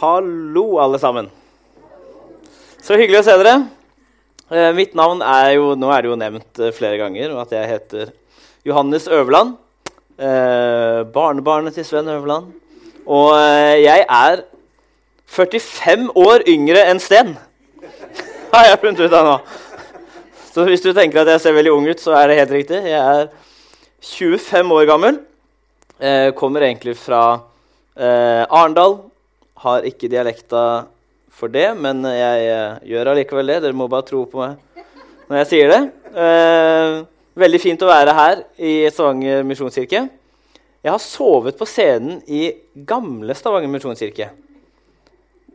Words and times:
Hallo, 0.00 0.78
alle 0.80 0.96
sammen. 0.96 1.26
Så 2.80 2.96
hyggelig 2.96 3.18
å 3.18 3.24
se 3.26 3.34
dere. 3.36 3.50
Eh, 4.48 4.70
mitt 4.72 4.94
navn 4.96 5.18
er 5.20 5.50
jo 5.58 5.74
Nå 5.76 5.90
er 5.92 6.00
det 6.00 6.08
jo 6.08 6.16
nevnt 6.16 6.60
eh, 6.64 6.72
flere 6.72 6.96
ganger 6.96 7.34
at 7.42 7.52
jeg 7.52 7.68
heter 7.68 8.14
Johannes 8.64 9.10
Øverland. 9.12 9.58
Eh, 10.16 11.02
barnebarnet 11.12 11.76
til 11.76 11.84
Sven 11.84 12.08
Øverland. 12.08 12.48
Og 13.04 13.34
eh, 13.42 13.82
jeg 13.82 14.06
er 14.06 14.40
45 15.36 16.08
år 16.16 16.46
yngre 16.48 16.86
enn 16.94 17.04
Sten. 17.04 17.34
Har 18.54 18.70
jeg 18.70 18.80
funnet 18.80 19.04
ut 19.04 19.18
av 19.20 19.28
nå. 19.28 19.36
Så 20.54 20.64
hvis 20.70 20.86
du 20.86 20.94
tenker 20.96 21.26
at 21.26 21.34
jeg 21.34 21.44
ser 21.44 21.58
veldig 21.60 21.76
ung 21.76 21.90
ut, 21.92 22.00
så 22.00 22.16
er 22.22 22.32
det 22.32 22.40
helt 22.40 22.56
riktig. 22.56 22.80
Jeg 22.88 23.04
er 23.04 23.28
25 24.16 24.74
år 24.80 24.88
gammel. 24.94 25.20
Eh, 26.00 26.32
kommer 26.40 26.64
egentlig 26.70 26.96
fra 27.04 27.42
Arendal. 28.00 29.02
Har 29.60 29.86
ikke 29.88 30.10
dialekta 30.10 30.64
for 31.30 31.52
det, 31.52 31.68
men 31.78 32.02
jeg 32.08 32.48
eh, 32.48 32.78
gjør 32.92 33.12
allikevel 33.12 33.52
det. 33.52 33.60
Dere 33.64 33.76
må 33.76 33.88
bare 33.90 34.08
tro 34.08 34.24
på 34.28 34.40
meg 34.40 34.58
når 35.30 35.42
jeg 35.42 35.50
sier 35.52 35.70
det. 35.70 35.80
Eh, 36.10 36.94
veldig 37.38 37.60
fint 37.62 37.82
å 37.86 37.90
være 37.90 38.14
her 38.16 38.44
i 38.58 38.74
Stavanger 38.90 39.44
misjonskirke. 39.46 40.06
Jeg 40.80 40.90
har 40.90 41.02
sovet 41.04 41.58
på 41.60 41.68
scenen 41.68 42.18
i 42.26 42.48
gamle 42.88 43.36
Stavanger 43.36 43.70
misjonskirke 43.70 44.30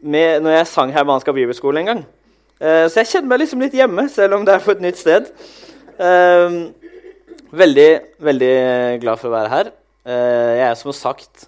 med, 0.05 0.43
når 0.45 0.59
jeg 0.59 0.69
sang 0.69 0.93
her 0.93 1.07
Ansgar 1.09 1.35
bibelskole 1.35 1.81
en 1.81 1.89
gang. 1.89 2.05
Eh, 2.61 2.85
så 2.87 3.01
jeg 3.01 3.11
kjenner 3.11 3.31
meg 3.31 3.41
liksom 3.43 3.63
litt 3.65 3.75
hjemme, 3.75 4.07
selv 4.11 4.37
om 4.37 4.45
det 4.47 4.55
er 4.55 4.63
på 4.63 4.75
et 4.75 4.83
nytt 4.83 5.01
sted. 5.01 5.27
Eh, 5.97 6.59
veldig, 7.55 7.89
veldig 8.29 8.55
glad 9.03 9.21
for 9.21 9.31
å 9.31 9.35
være 9.35 9.51
her. 9.51 9.73
Eh, 10.05 10.51
jeg 10.61 10.67
er 10.69 10.79
som 10.79 10.95
sagt 10.95 11.47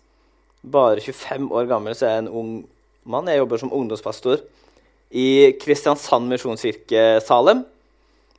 bare 0.71 1.03
25 1.03 1.49
år 1.53 1.67
gammel, 1.69 1.95
så 1.95 2.07
er 2.07 2.15
jeg 2.15 2.25
en 2.25 2.35
ung 2.41 2.51
mann. 3.07 3.27
Jeg 3.31 3.41
jobber 3.41 3.61
som 3.61 3.73
ungdomspastor 3.73 4.43
i 5.15 5.27
Kristiansand 5.61 6.27
misjonskirke 6.31 7.19
Salem. 7.23 7.63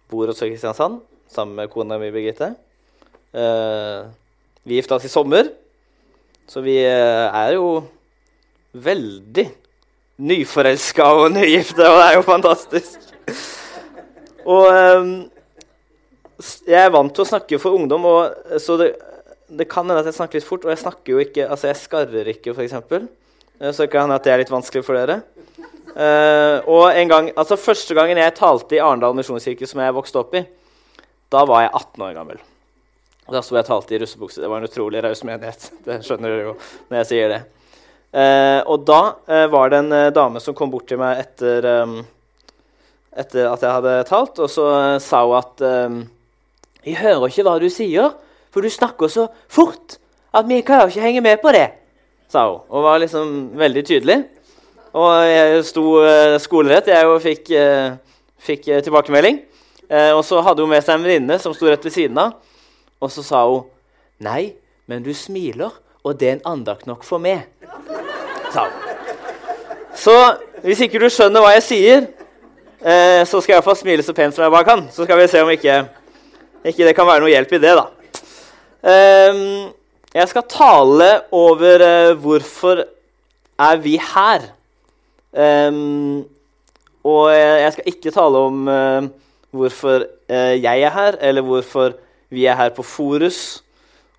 Bor 0.09 0.31
også 0.31 0.49
i 0.49 0.53
Kristiansand 0.53 1.01
sammen 1.33 1.57
med 1.57 1.71
kona 1.73 1.99
mi 2.01 2.11
Birgitte. 2.13 2.55
Eh, 3.33 4.09
vi 4.65 4.79
gifta 4.79 4.97
oss 4.97 5.07
i 5.09 5.13
sommer, 5.13 5.49
så 6.49 6.63
vi 6.65 6.79
eh, 6.81 7.27
er 7.29 7.55
jo 7.57 7.83
veldig 8.73 9.47
nyforelska 10.29 11.09
og 11.23 11.33
nygifte, 11.37 11.85
og 11.85 11.99
det 12.01 12.07
er 12.07 12.17
jo 12.17 12.25
fantastisk. 12.27 13.05
Og 14.49 14.65
um, 14.73 15.13
jeg 16.67 16.81
er 16.81 16.93
vant 16.95 17.13
til 17.15 17.25
å 17.25 17.29
snakke 17.29 17.61
for 17.61 17.77
ungdom, 17.77 18.07
og, 18.09 18.59
så 18.63 18.79
det, 18.81 18.93
det 19.49 19.69
kan 19.71 19.87
hende 19.89 20.03
at 20.03 20.09
jeg 20.11 20.19
snakker 20.19 20.41
litt 20.41 20.49
fort. 20.49 20.67
Og 20.67 20.75
jeg 20.75 20.83
snakker 20.83 21.15
jo 21.15 21.23
ikke, 21.25 21.49
altså 21.49 21.71
jeg 21.71 21.81
skarrer 21.81 22.33
ikke, 22.35 22.55
f.eks. 22.55 22.77
Så 23.59 23.85
det 23.85 23.91
kan 23.93 24.07
hende 24.07 24.19
at 24.19 24.27
det 24.27 24.35
er 24.35 24.43
litt 24.43 24.53
vanskelig 24.53 24.85
for 24.87 24.99
dere. 24.99 25.23
Uh, 25.89 26.61
og 26.69 26.85
en 26.93 27.11
gang, 27.11 27.31
altså 27.33 27.57
Første 27.59 27.97
gangen 27.97 28.21
jeg 28.21 28.37
talte 28.37 28.77
i 28.77 28.83
Arendal 28.85 29.17
misjonskirke, 29.19 29.67
som 29.67 29.81
jeg 29.83 29.97
vokste 29.97 30.21
opp 30.21 30.37
i, 30.39 30.45
da 31.33 31.43
var 31.49 31.65
jeg 31.65 31.73
18 31.75 32.05
år 32.07 32.15
gammel. 32.17 32.43
Da 33.29 33.43
sto 33.45 33.57
jeg 33.57 33.67
og 33.67 33.69
talte 33.69 33.97
i 33.97 34.01
russebukse. 34.01 34.41
Det 34.41 34.49
var 34.49 34.63
en 34.63 34.69
utrolig 34.69 35.03
raus 35.05 35.25
menighet. 35.27 35.71
Det 35.87 36.01
skjønner 36.07 36.33
dere 36.33 36.47
jo 36.47 36.55
når 36.89 37.01
jeg 37.03 37.09
sier 37.11 37.33
det. 37.35 37.41
Uh, 38.09 38.61
og 38.73 38.87
da 38.89 39.01
uh, 39.29 39.47
var 39.53 39.69
det 39.69 39.83
en 39.83 39.93
eh, 39.93 40.13
dame 40.17 40.41
som 40.41 40.55
kom 40.57 40.71
bort 40.73 40.87
til 40.89 40.97
meg 40.97 41.19
etter, 41.21 41.67
um, 41.85 41.99
etter 43.13 43.51
at 43.51 43.65
jeg 43.67 43.75
hadde 43.75 43.97
talt, 44.09 44.41
og 44.41 44.49
så 44.49 44.65
eh, 44.79 44.95
sa 45.05 45.21
hun 45.27 45.37
at 45.37 45.65
um, 45.67 45.99
'Jeg 46.87 47.03
hører 47.03 47.27
ikke 47.29 47.45
hva 47.45 47.59
du 47.61 47.69
sier, 47.69 48.15
for 48.53 48.65
du 48.65 48.71
snakker 48.71 49.11
så 49.13 49.29
fort 49.49 49.99
at 50.35 50.49
vi 50.49 50.61
klarer 50.67 50.91
ikke 50.91 51.05
henge 51.05 51.21
med 51.25 51.41
på 51.43 51.53
det', 51.53 51.71
sa 52.29 52.49
hun. 52.51 52.61
Og 52.69 52.83
var 52.83 52.99
liksom 52.99 53.51
veldig 53.59 53.85
tydelig. 53.85 54.25
Og 54.93 55.27
jeg 55.27 55.65
sto 55.65 55.85
uh, 56.01 56.39
skolerett, 56.41 56.87
jeg 56.87 57.07
og 57.07 57.23
fikk, 57.23 57.51
uh, 57.51 57.97
fikk 58.39 58.69
uh, 58.69 58.81
tilbakemelding. 58.83 59.41
og 59.91 60.25
så 60.25 60.41
hadde 60.41 60.61
hun 60.61 60.69
med 60.69 60.83
seg 60.85 60.95
en 60.95 61.05
venninne 61.05 61.39
som 61.39 61.55
sto 61.55 61.67
rett 61.67 61.85
ved 61.85 61.93
siden 61.93 62.19
av, 62.19 62.33
og 63.01 63.11
så 63.11 63.23
sa 63.23 63.47
hun 63.49 63.63
'Nei, 64.21 64.53
men 64.87 65.03
du 65.03 65.15
smiler, 65.15 65.71
og 66.05 66.21
det 66.21 66.29
er 66.29 66.33
en 66.33 66.43
andakt 66.45 66.87
nok 66.87 67.05
for 67.05 67.19
meg'. 67.19 67.47
Sa 68.53 68.65
hun. 68.65 68.89
Så 69.99 70.15
hvis 70.63 70.81
ikke 70.85 71.01
du 71.03 71.09
skjønner 71.11 71.43
hva 71.43 71.55
jeg 71.57 71.65
sier, 71.67 72.07
eh, 72.79 73.23
så 73.27 73.41
skal 73.41 73.53
jeg 73.53 73.59
iallfall 73.59 73.79
smile 73.79 74.05
så 74.07 74.15
pent 74.15 74.35
som 74.35 74.45
jeg 74.45 74.55
bare 74.55 74.67
kan. 74.67 74.85
Så 74.95 75.07
skal 75.07 75.19
vi 75.19 75.27
se 75.31 75.43
om 75.43 75.51
ikke, 75.51 75.79
ikke 76.65 76.87
det 76.87 76.95
kan 76.97 77.09
være 77.09 77.25
noe 77.25 77.33
hjelp 77.33 77.55
i 77.57 77.61
det, 77.63 77.75
da. 77.79 77.87
Eh, 78.83 79.41
jeg 80.15 80.29
skal 80.29 80.47
tale 80.49 81.09
over 81.33 81.85
eh, 81.85 82.15
hvorfor 82.17 82.85
er 83.59 83.77
vi 83.83 83.99
her. 83.99 84.53
og 87.05 87.31
jeg 87.33 87.73
skal 87.73 87.85
ikke 87.87 88.11
tale 88.11 88.39
om 88.39 88.69
hvorfor 89.51 90.05
jeg 90.29 90.81
er 90.83 90.91
her, 90.91 91.19
eller 91.21 91.43
hvorfor 91.43 91.93
vi 92.31 92.45
er 92.47 92.57
her 92.57 92.71
på 92.75 92.83
Forus 92.83 93.63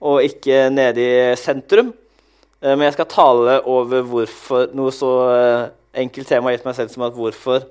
og 0.02 0.24
ikke 0.24 0.70
nede 0.70 1.04
i 1.04 1.36
sentrum. 1.36 1.94
Eh, 2.62 2.76
men 2.76 2.88
jeg 2.88 2.94
skal 2.98 3.10
tale 3.12 3.60
over 3.68 4.02
hvorfor, 4.08 4.70
noe 4.76 4.92
så 4.96 5.12
eh, 5.34 5.70
enkelt 6.04 6.28
tema 6.28 6.54
gitt 6.54 6.66
meg 6.68 6.76
selv 6.78 6.92
som 6.94 7.06
at 7.08 7.16
hvorfor 7.16 7.64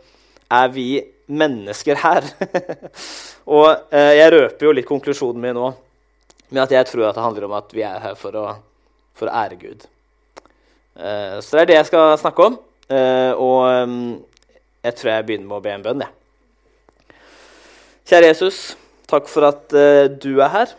er 0.49 0.71
vi 0.73 0.89
mennesker 1.29 2.01
her? 2.01 2.25
og 3.59 3.69
eh, 3.93 4.15
jeg 4.17 4.33
røper 4.33 4.69
jo 4.69 4.75
litt 4.77 4.89
konklusjonen 4.89 5.45
min 5.45 5.59
nå 5.59 5.73
med 6.49 6.63
at 6.65 6.73
jeg 6.73 6.89
tror 6.89 7.09
at 7.09 7.19
det 7.19 7.25
handler 7.25 7.47
om 7.49 7.55
at 7.59 7.73
vi 7.77 7.85
er 7.87 8.01
her 8.03 8.17
for 8.19 8.37
å, 8.39 8.47
for 9.19 9.29
å 9.29 9.37
ære 9.45 9.59
Gud. 9.61 9.87
så 10.97 11.55
det 11.55 11.61
er 11.63 11.71
det 11.71 11.77
jeg 11.77 11.89
skal 11.91 12.17
snakke 12.19 12.47
om. 12.49 12.59
og 13.39 13.61
jeg 14.83 14.95
tror 14.99 15.11
jeg 15.13 15.27
begynner 15.29 15.51
med 15.51 15.59
å 15.59 15.63
be 15.63 15.75
en 15.75 15.85
bønn. 15.85 16.05
Ja. 16.07 16.11
Kjære 18.09 18.31
Jesus, 18.33 18.59
takk 19.11 19.29
for 19.29 19.51
at 19.51 19.75
du 20.23 20.31
er 20.41 20.53
her. 20.55 20.73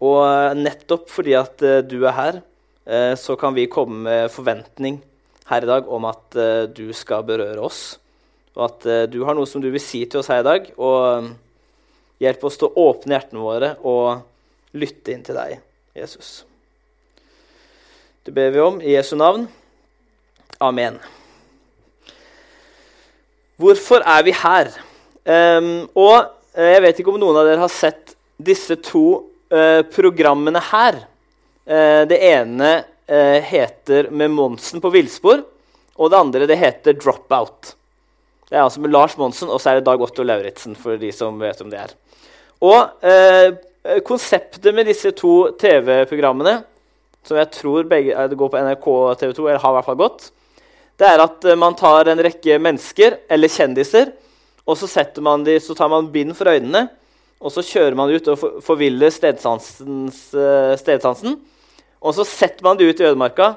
Og 0.00 0.56
nettopp 0.56 1.10
fordi 1.12 1.36
at 1.36 1.60
du 1.86 1.98
er 2.00 2.16
her, 2.16 2.40
så 3.20 3.36
kan 3.38 3.54
vi 3.54 3.68
komme 3.70 4.00
med 4.06 4.32
forventning 4.32 4.98
her 5.50 5.66
i 5.66 5.68
dag 5.68 5.90
om 5.92 6.08
at 6.08 6.40
du 6.72 6.88
skal 6.96 7.26
berøre 7.28 7.60
oss, 7.60 7.98
og 8.56 8.64
at 8.70 9.12
du 9.12 9.20
har 9.28 9.36
noe 9.36 9.46
som 9.46 9.62
du 9.62 9.68
vil 9.70 9.82
si 9.82 10.06
til 10.08 10.22
oss 10.22 10.30
her 10.32 10.40
i 10.40 10.48
dag. 10.48 10.72
Og 10.80 11.30
hjelp 12.20 12.44
oss 12.44 12.58
til 12.60 12.68
å 12.68 12.88
åpne 12.90 13.16
hjertene 13.16 13.44
våre 13.44 13.70
og 13.88 14.26
lytte 14.76 15.14
inn 15.14 15.24
til 15.26 15.38
deg, 15.38 15.58
Jesus. 15.96 16.42
Det 18.24 18.34
ber 18.36 18.52
vi 18.54 18.60
om 18.62 18.78
i 18.82 18.94
Jesu 18.94 19.16
navn. 19.18 19.46
Amen. 20.60 20.98
Hvorfor 23.60 24.04
er 24.06 24.24
vi 24.26 24.34
her? 24.36 24.70
Um, 25.24 25.88
og 25.94 26.30
jeg 26.56 26.82
vet 26.84 27.00
ikke 27.00 27.12
om 27.12 27.20
noen 27.20 27.38
av 27.40 27.48
dere 27.48 27.62
har 27.62 27.72
sett 27.72 28.14
disse 28.40 28.76
to 28.84 29.04
uh, 29.52 29.82
programmene 29.92 30.62
her. 30.70 31.02
Uh, 31.68 32.02
det 32.08 32.20
ene 32.30 32.70
uh, 32.80 33.38
heter 33.44 34.10
'Med 34.10 34.30
Monsen 34.30 34.80
på 34.80 34.92
villspor', 34.92 35.44
og 35.96 36.10
det 36.10 36.18
andre 36.18 36.46
det 36.46 36.58
heter 36.58 36.96
'Dropout'. 36.96 37.74
Det 38.50 38.58
er 38.58 38.64
altså 38.64 38.80
med 38.82 38.90
Lars 38.90 39.16
Monsen, 39.16 39.48
og 39.48 39.60
så 39.62 39.70
er 39.70 39.78
det 39.78 39.86
Dag 39.86 40.00
Otto 40.02 40.24
Lauritzen. 40.26 40.74
for 40.74 40.96
de 40.98 41.12
som 41.12 41.38
vet 41.38 41.60
om 41.62 41.70
det 41.70 41.78
er. 41.78 41.92
Og 42.60 43.04
eh, 43.06 43.54
Konseptet 43.80 44.74
med 44.76 44.84
disse 44.90 45.08
to 45.16 45.54
TV-programmene, 45.56 46.58
som 47.24 47.38
jeg 47.40 47.48
tror 47.54 47.86
begge, 47.88 48.12
det 48.28 48.36
går 48.36 48.50
på 48.52 48.60
NRK 48.60 48.88
og 48.92 49.14
TV 49.16 49.32
2, 49.38 49.46
eller 49.46 49.62
har 49.62 49.72
i 49.72 49.76
hvert 49.78 49.88
fall 49.88 50.00
gått, 50.02 50.26
det 51.00 51.08
er 51.08 51.22
at 51.24 51.46
man 51.56 51.72
tar 51.78 52.10
en 52.12 52.20
rekke 52.20 52.58
mennesker 52.60 53.16
eller 53.32 53.48
kjendiser, 53.48 54.12
og 54.68 54.76
så, 54.76 54.84
de, 55.46 55.56
så 55.64 55.74
tar 55.78 55.88
man 55.88 56.12
bind 56.12 56.36
for 56.36 56.52
øynene, 56.52 56.90
og 57.40 57.54
så 57.54 57.64
kjører 57.64 57.96
man 57.96 58.12
ut 58.12 58.28
og 58.28 58.60
forviller 58.60 59.08
stedsansen. 59.08 60.10
Og 62.04 62.14
så 62.14 62.28
setter 62.28 62.66
man 62.68 62.76
de 62.76 62.84
ut 62.84 63.00
i 63.00 63.06
ødemarka 63.08 63.54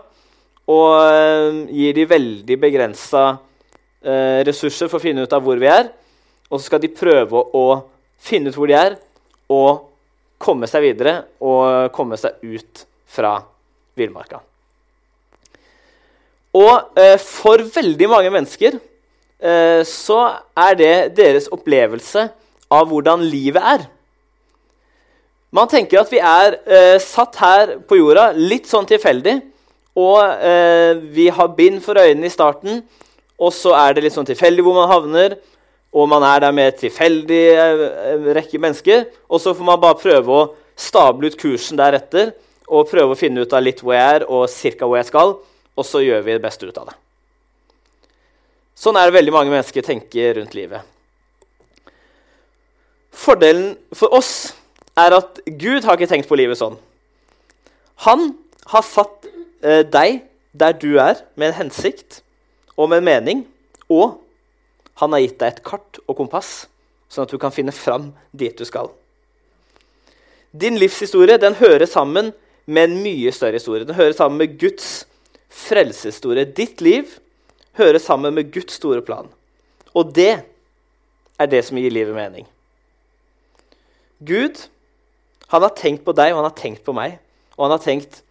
og 0.71 1.68
gir 1.68 1.92
de 1.97 2.07
veldig 2.07 2.57
begrensa 2.63 3.25
ressurser 4.47 4.88
for 4.88 5.01
å 5.01 5.03
finne 5.03 5.27
ut 5.27 5.36
av 5.36 5.44
hvor 5.44 5.59
vi 5.59 5.68
er. 5.68 5.92
Og 6.47 6.62
så 6.62 6.69
skal 6.69 6.80
de 6.80 6.95
prøve 6.95 7.44
å 7.44 7.65
finne 8.24 8.47
ut 8.47 8.56
hvor 8.56 8.71
de 8.71 8.80
er, 8.80 8.95
og 9.51 9.92
komme 10.44 10.69
seg 10.69 10.84
videre 10.86 11.16
og 11.44 11.92
komme 11.95 12.19
seg 12.19 12.44
ut 12.44 12.84
fra 13.10 13.38
villmarka. 13.98 14.42
Og 16.54 17.00
eh, 17.00 17.18
for 17.22 17.63
veldig 17.75 18.10
mange 18.12 18.34
mennesker 18.34 18.81
så 19.84 20.18
er 20.56 20.75
det 20.80 20.92
deres 21.18 21.50
opplevelse 21.51 22.22
av 22.72 22.86
hvordan 22.88 23.25
livet 23.28 23.66
er. 23.74 23.81
Man 25.54 25.69
tenker 25.69 26.01
at 26.01 26.10
vi 26.10 26.18
er 26.18 26.56
eh, 26.66 26.98
satt 27.01 27.38
her 27.38 27.75
på 27.86 28.00
jorda 28.00 28.31
litt 28.34 28.66
sånn 28.69 28.88
tilfeldig. 28.90 29.36
Og 30.01 30.18
eh, 30.42 30.98
vi 31.13 31.28
har 31.30 31.51
bind 31.54 31.84
for 31.86 32.00
øynene 32.01 32.25
i 32.25 32.34
starten, 32.34 32.80
og 33.38 33.51
så 33.54 33.75
er 33.78 33.94
det 33.94 34.07
litt 34.07 34.16
sånn 34.16 34.25
tilfeldig 34.25 34.66
hvor 34.66 34.80
man 34.80 34.90
havner. 34.90 35.36
Og 35.94 36.10
man 36.10 36.25
er 36.25 36.42
der 36.42 36.56
med 36.56 36.72
et 36.72 36.80
tilfeldig 36.81 37.44
eh, 37.54 38.28
rekke 38.38 38.62
mennesker. 38.62 39.06
Og 39.30 39.42
så 39.42 39.54
får 39.54 39.68
man 39.68 39.81
bare 39.81 40.00
prøve 40.01 40.40
å 40.40 40.48
stable 40.80 41.30
ut 41.30 41.38
kursen 41.38 41.78
deretter 41.78 42.34
og 42.74 42.90
prøve 42.90 43.13
å 43.13 43.19
finne 43.19 43.44
ut 43.44 43.54
av 43.54 43.62
litt 43.62 43.84
hvor 43.84 43.94
jeg 43.94 44.18
er, 44.18 44.25
og 44.25 44.50
cirka 44.50 44.88
hvor 44.88 44.98
jeg 44.98 45.12
skal. 45.12 45.36
Og 45.78 45.86
så 45.86 46.01
gjør 46.01 46.24
vi 46.25 46.36
det 46.36 46.44
beste 46.44 46.66
ut 46.66 46.80
av 46.81 46.90
det. 46.90 46.98
Sånn 48.78 48.98
er 48.98 49.07
det 49.07 49.18
veldig 49.19 49.34
mange 49.36 49.54
mennesker 49.54 49.86
tenker 49.86 50.40
rundt 50.40 50.56
livet. 50.57 50.81
Fordelen 53.13 53.75
for 53.94 54.13
oss 54.18 54.54
er 54.98 55.13
at 55.16 55.40
Gud 55.45 55.86
har 55.86 55.98
ikke 55.98 56.10
tenkt 56.10 56.30
på 56.30 56.38
livet 56.40 56.57
sånn. 56.60 56.75
Han 58.07 58.34
har 58.74 58.86
satt 58.86 59.30
eh, 59.62 59.86
deg 59.86 60.24
der 60.54 60.75
du 60.78 60.98
er, 61.01 61.22
med 61.36 61.51
en 61.51 61.60
hensikt 61.63 62.22
og 62.75 62.90
med 62.90 63.01
en 63.01 63.07
mening. 63.07 63.45
Og 63.90 64.19
han 65.01 65.13
har 65.16 65.24
gitt 65.24 65.40
deg 65.42 65.54
et 65.54 65.63
kart 65.66 66.00
og 66.06 66.18
kompass, 66.18 66.68
sånn 67.10 67.25
at 67.25 67.34
du 67.34 67.40
kan 67.42 67.54
finne 67.54 67.74
fram 67.75 68.12
dit 68.31 68.56
du 68.57 68.66
skal. 68.68 68.92
Din 70.54 70.78
livshistorie 70.78 71.40
den 71.42 71.57
hører 71.57 71.90
sammen 71.90 72.31
med 72.66 72.90
en 72.90 73.00
mye 73.04 73.31
større 73.34 73.57
historie. 73.57 73.88
Den 73.88 73.98
hører 73.98 74.13
sammen 74.13 74.38
med 74.38 74.57
Guds 74.62 75.06
frelseshistorie. 75.54 76.45
Ditt 76.45 76.81
liv 76.81 77.18
hører 77.80 78.01
sammen 78.01 78.36
med 78.38 78.51
Guds 78.54 78.78
store 78.78 79.01
plan. 79.01 79.30
Og 79.94 80.13
det 80.13 80.44
er 81.42 81.50
det 81.50 81.63
som 81.66 81.78
gir 81.81 81.94
livet 81.94 82.16
mening. 82.16 82.45
Gud 84.24 84.62
han 85.54 85.62
har 85.62 85.74
tenkt 85.78 86.06
på 86.06 86.13
deg 86.18 86.31
og 86.31 86.40
han 86.42 86.50
har 86.50 86.57
tenkt 86.57 86.86
på 86.86 86.95
meg. 86.98 87.19
Og 87.57 87.68
han 87.68 87.75
har 87.75 87.84
tenkt 87.84 88.22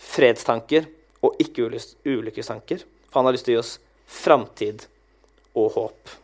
fredstanker 0.00 0.86
og 1.22 1.38
ikke 1.42 1.66
ulykkestanker. 2.06 2.84
For 3.10 3.20
han 3.20 3.26
har 3.26 3.34
lyst 3.34 3.48
til 3.48 3.56
å 3.56 3.58
gi 3.58 3.62
oss 3.62 3.72
framtid 4.10 4.84
og 5.66 5.76
håp. 5.76 6.18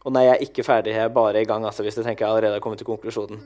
Og 0.00 0.14
nei, 0.14 0.22
jeg 0.24 0.32
er 0.32 0.44
ikke 0.46 0.64
ferdig. 0.64 0.94
Jeg 0.94 1.04
er 1.04 1.12
bare 1.12 1.42
i 1.42 1.48
gang. 1.48 1.64
Altså, 1.68 1.84
hvis 1.84 1.98
du 1.98 2.02
tenker 2.02 2.24
jeg 2.24 2.32
allerede 2.32 2.56
har 2.56 2.62
kommet 2.64 2.80
til 2.80 2.88
konklusjonen. 2.88 3.40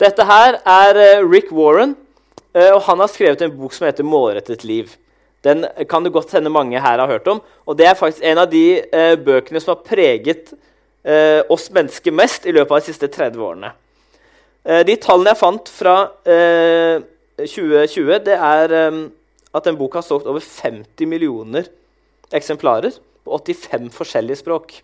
Dette 0.00 0.24
her 0.24 0.56
er 0.64 1.00
uh, 1.20 1.26
Rick 1.28 1.52
Warren, 1.52 1.92
uh, 2.56 2.70
og 2.72 2.80
han 2.86 3.02
har 3.02 3.10
skrevet 3.12 3.44
en 3.44 3.52
bok 3.58 3.76
som 3.76 3.86
heter 3.86 4.04
'Målrettet 4.06 4.64
liv'. 4.64 4.96
Den 5.44 5.66
kan 5.88 6.02
det 6.02 6.12
godt 6.12 6.32
hende 6.32 6.50
mange 6.50 6.80
her 6.80 6.98
har 6.98 7.06
hørt 7.06 7.28
om. 7.28 7.42
Og 7.66 7.78
det 7.78 7.86
er 7.86 7.94
faktisk 7.94 8.24
en 8.24 8.38
av 8.38 8.48
de 8.50 8.82
uh, 8.88 9.14
bøkene 9.20 9.60
som 9.60 9.76
har 9.76 9.84
preget 9.84 10.54
oss 11.48 11.70
mennesker 11.72 12.12
mest 12.12 12.44
i 12.44 12.52
løpet 12.52 12.72
av 12.74 12.80
de 12.80 12.84
siste 12.84 13.06
30 13.08 13.40
årene. 13.40 13.70
de 14.84 14.96
tallene 14.96 15.30
jeg 15.30 15.38
fant 15.40 15.68
fra 15.68 15.94
2020, 17.38 18.18
det 18.26 18.34
er 18.34 18.74
at 19.54 19.64
den 19.64 19.78
boka 19.78 20.02
har 20.02 20.04
solgt 20.04 20.26
over 20.26 20.40
50 20.40 21.06
millioner 21.06 21.70
eksemplarer 22.34 22.98
på 23.24 23.38
85 23.38 23.90
forskjellige 23.94 24.40
språk. 24.42 24.78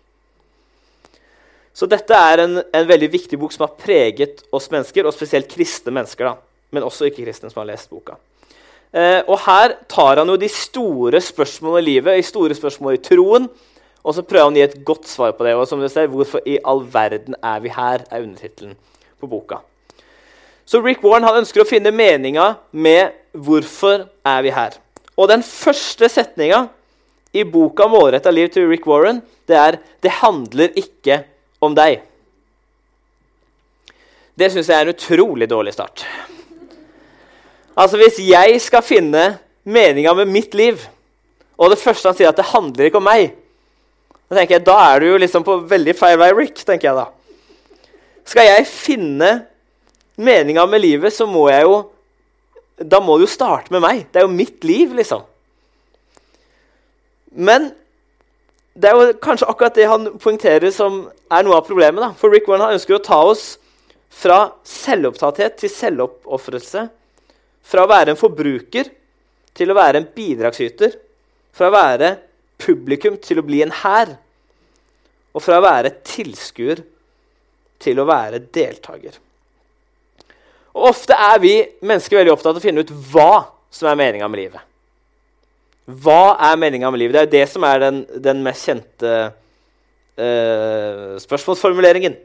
Så 1.75 1.87
dette 1.91 2.15
er 2.15 2.45
en, 2.45 2.61
en, 2.63 2.87
veldig 2.87 3.09
viktig 3.11 3.37
bok 3.39 3.51
som 3.51 3.65
har 3.65 3.75
preget 3.75 4.45
oss 4.55 4.69
mennesker, 4.71 5.03
og 5.03 5.15
spesielt 5.15 5.49
kristne 5.51 5.91
mennesker. 5.91 6.29
da, 6.29 6.35
Men 6.71 6.87
også 6.87 7.09
ikke-kristne 7.09 7.51
som 7.51 7.59
har 7.61 7.67
lest 7.73 7.89
boka. 7.91 8.15
Eh, 8.95 9.21
og 9.27 9.39
Her 9.43 9.75
tar 9.91 10.21
han 10.21 10.31
jo 10.31 10.37
de 10.39 10.47
store 10.49 11.19
spørsmålene 11.19 11.83
i 11.83 11.89
livet, 11.89 12.15
de 12.15 12.23
store 12.23 12.55
spørsmålene 12.55 13.01
i 13.01 13.03
troen, 13.03 13.49
og 14.05 14.15
så 14.15 14.23
prøver 14.23 14.47
han 14.47 14.55
å 14.55 14.61
gi 14.61 14.67
et 14.69 14.81
godt 14.87 15.09
svar 15.09 15.33
på 15.35 15.43
det. 15.43 15.55
Og 15.57 15.67
som 15.67 15.81
du 15.81 15.89
ser, 15.89 16.07
'Hvorfor 16.07 16.39
i 16.45 16.59
all 16.63 16.79
verden 16.79 17.35
er 17.43 17.59
vi 17.59 17.69
her?' 17.69 18.05
er 18.11 18.21
undertittelen 18.21 18.77
på 19.19 19.27
boka. 19.27 19.57
Så 20.65 20.79
Rick 20.81 21.03
Warren 21.03 21.23
han 21.23 21.43
ønsker 21.43 21.61
å 21.61 21.67
finne 21.67 21.91
meninga 21.91 22.55
med 22.71 23.11
'Hvorfor 23.33 24.07
er 24.25 24.41
vi 24.41 24.49
her?' 24.49 24.79
Og 25.17 25.27
den 25.27 25.43
første 25.43 26.09
setninga 26.09 26.69
i 27.35 27.43
boka 27.43 27.87
'Målretta 27.87 28.31
liv' 28.31 28.51
til 28.53 28.67
Rick 28.69 28.87
Warren 28.87 29.21
det 29.47 29.55
er 29.55 29.77
'Det 30.01 30.11
handler 30.11 30.69
ikke 30.75 31.23
om 31.61 31.75
deg. 31.75 32.01
Det 34.37 34.51
syns 34.51 34.67
jeg 34.67 34.77
er 34.77 34.81
en 34.81 34.95
utrolig 34.95 35.49
dårlig 35.49 35.73
start. 35.73 36.05
Altså, 37.77 37.97
Hvis 37.97 38.19
jeg 38.19 38.61
skal 38.61 38.81
finne 38.81 39.39
meninga 39.63 40.13
med 40.13 40.27
mitt 40.27 40.53
liv, 40.53 40.79
og 41.57 41.69
det 41.69 41.79
første 41.79 42.07
han 42.07 42.15
sier 42.15 42.29
at 42.29 42.37
det 42.37 42.51
handler 42.51 42.85
ikke 42.85 42.97
om 42.97 43.03
meg, 43.03 43.33
da 44.29 44.35
tenker 44.35 44.55
jeg, 44.55 44.65
da 44.65 44.77
er 44.93 44.99
du 44.99 45.05
jo 45.05 45.17
liksom 45.17 45.43
på 45.43 45.59
veldig 45.69 45.95
feil 45.95 46.17
vei, 46.17 46.31
Rick. 46.33 46.65
tenker 46.65 46.89
jeg 46.89 46.95
Da 46.95 47.05
Skal 48.25 48.45
jeg 48.45 48.65
finne 48.65 49.45
meninga 50.17 50.65
med 50.65 50.81
livet, 50.81 51.13
så 51.13 51.25
må 51.25 51.49
jeg 51.49 51.61
jo 51.63 51.91
Da 52.79 52.99
må 52.99 53.17
det 53.17 53.29
jo 53.29 53.35
starte 53.35 53.71
med 53.71 53.81
meg. 53.81 54.07
Det 54.11 54.19
er 54.19 54.25
jo 54.25 54.33
mitt 54.33 54.63
liv, 54.63 54.91
liksom. 54.93 55.23
Men 57.35 57.69
det 58.75 58.89
er 58.89 58.97
jo 58.97 59.15
kanskje 59.23 59.47
akkurat 59.51 59.77
det 59.77 59.87
han 59.87 60.09
poengterer 60.19 60.71
som 60.75 61.05
er 61.31 61.45
noe 61.45 61.59
av 61.59 61.67
problemet. 61.67 62.01
Da. 62.01 62.11
For 62.19 62.31
Rick 62.31 62.49
Warren 62.49 62.75
ønsker 62.75 62.97
å 62.97 63.03
ta 63.03 63.21
oss 63.23 63.55
fra 64.15 64.49
selvopptatthet 64.67 65.57
til 65.61 65.71
selvoppofrelse. 65.71 66.85
Fra 67.65 67.85
å 67.85 67.91
være 67.91 68.13
en 68.13 68.19
forbruker 68.19 68.91
til 69.55 69.71
å 69.71 69.77
være 69.77 70.01
en 70.01 70.09
bidragsyter. 70.15 70.95
Fra 71.55 71.71
å 71.71 71.75
være 71.75 72.11
publikum 72.61 73.19
til 73.23 73.39
å 73.39 73.45
bli 73.47 73.61
en 73.63 73.73
hær. 73.83 74.15
Og 75.35 75.43
fra 75.43 75.59
å 75.59 75.65
være 75.65 75.95
tilskuer 76.07 76.83
til 77.83 77.99
å 77.99 78.07
være 78.07 78.43
deltaker. 78.55 79.19
Og 80.75 80.91
Ofte 80.91 81.15
er 81.15 81.39
vi 81.39 81.57
mennesker 81.87 82.19
veldig 82.19 82.33
opptatt 82.35 82.57
av 82.57 82.59
å 82.59 82.63
finne 82.63 82.83
ut 82.83 82.95
hva 83.11 83.45
som 83.71 83.87
er 83.87 83.99
meninga 83.99 84.27
med 84.27 84.43
livet. 84.43 84.74
Hva 85.85 86.35
er 86.41 86.57
meninga 86.57 86.89
med 86.89 86.99
livet? 86.99 87.13
Det 87.13 87.19
er 87.21 87.27
jo 87.27 87.35
det 87.35 87.49
som 87.51 87.65
er 87.67 87.81
den, 87.83 87.99
den 88.23 88.41
mest 88.45 88.65
kjente 88.65 89.11
uh, 90.17 91.13
spørsmålsformuleringen. 91.21 92.15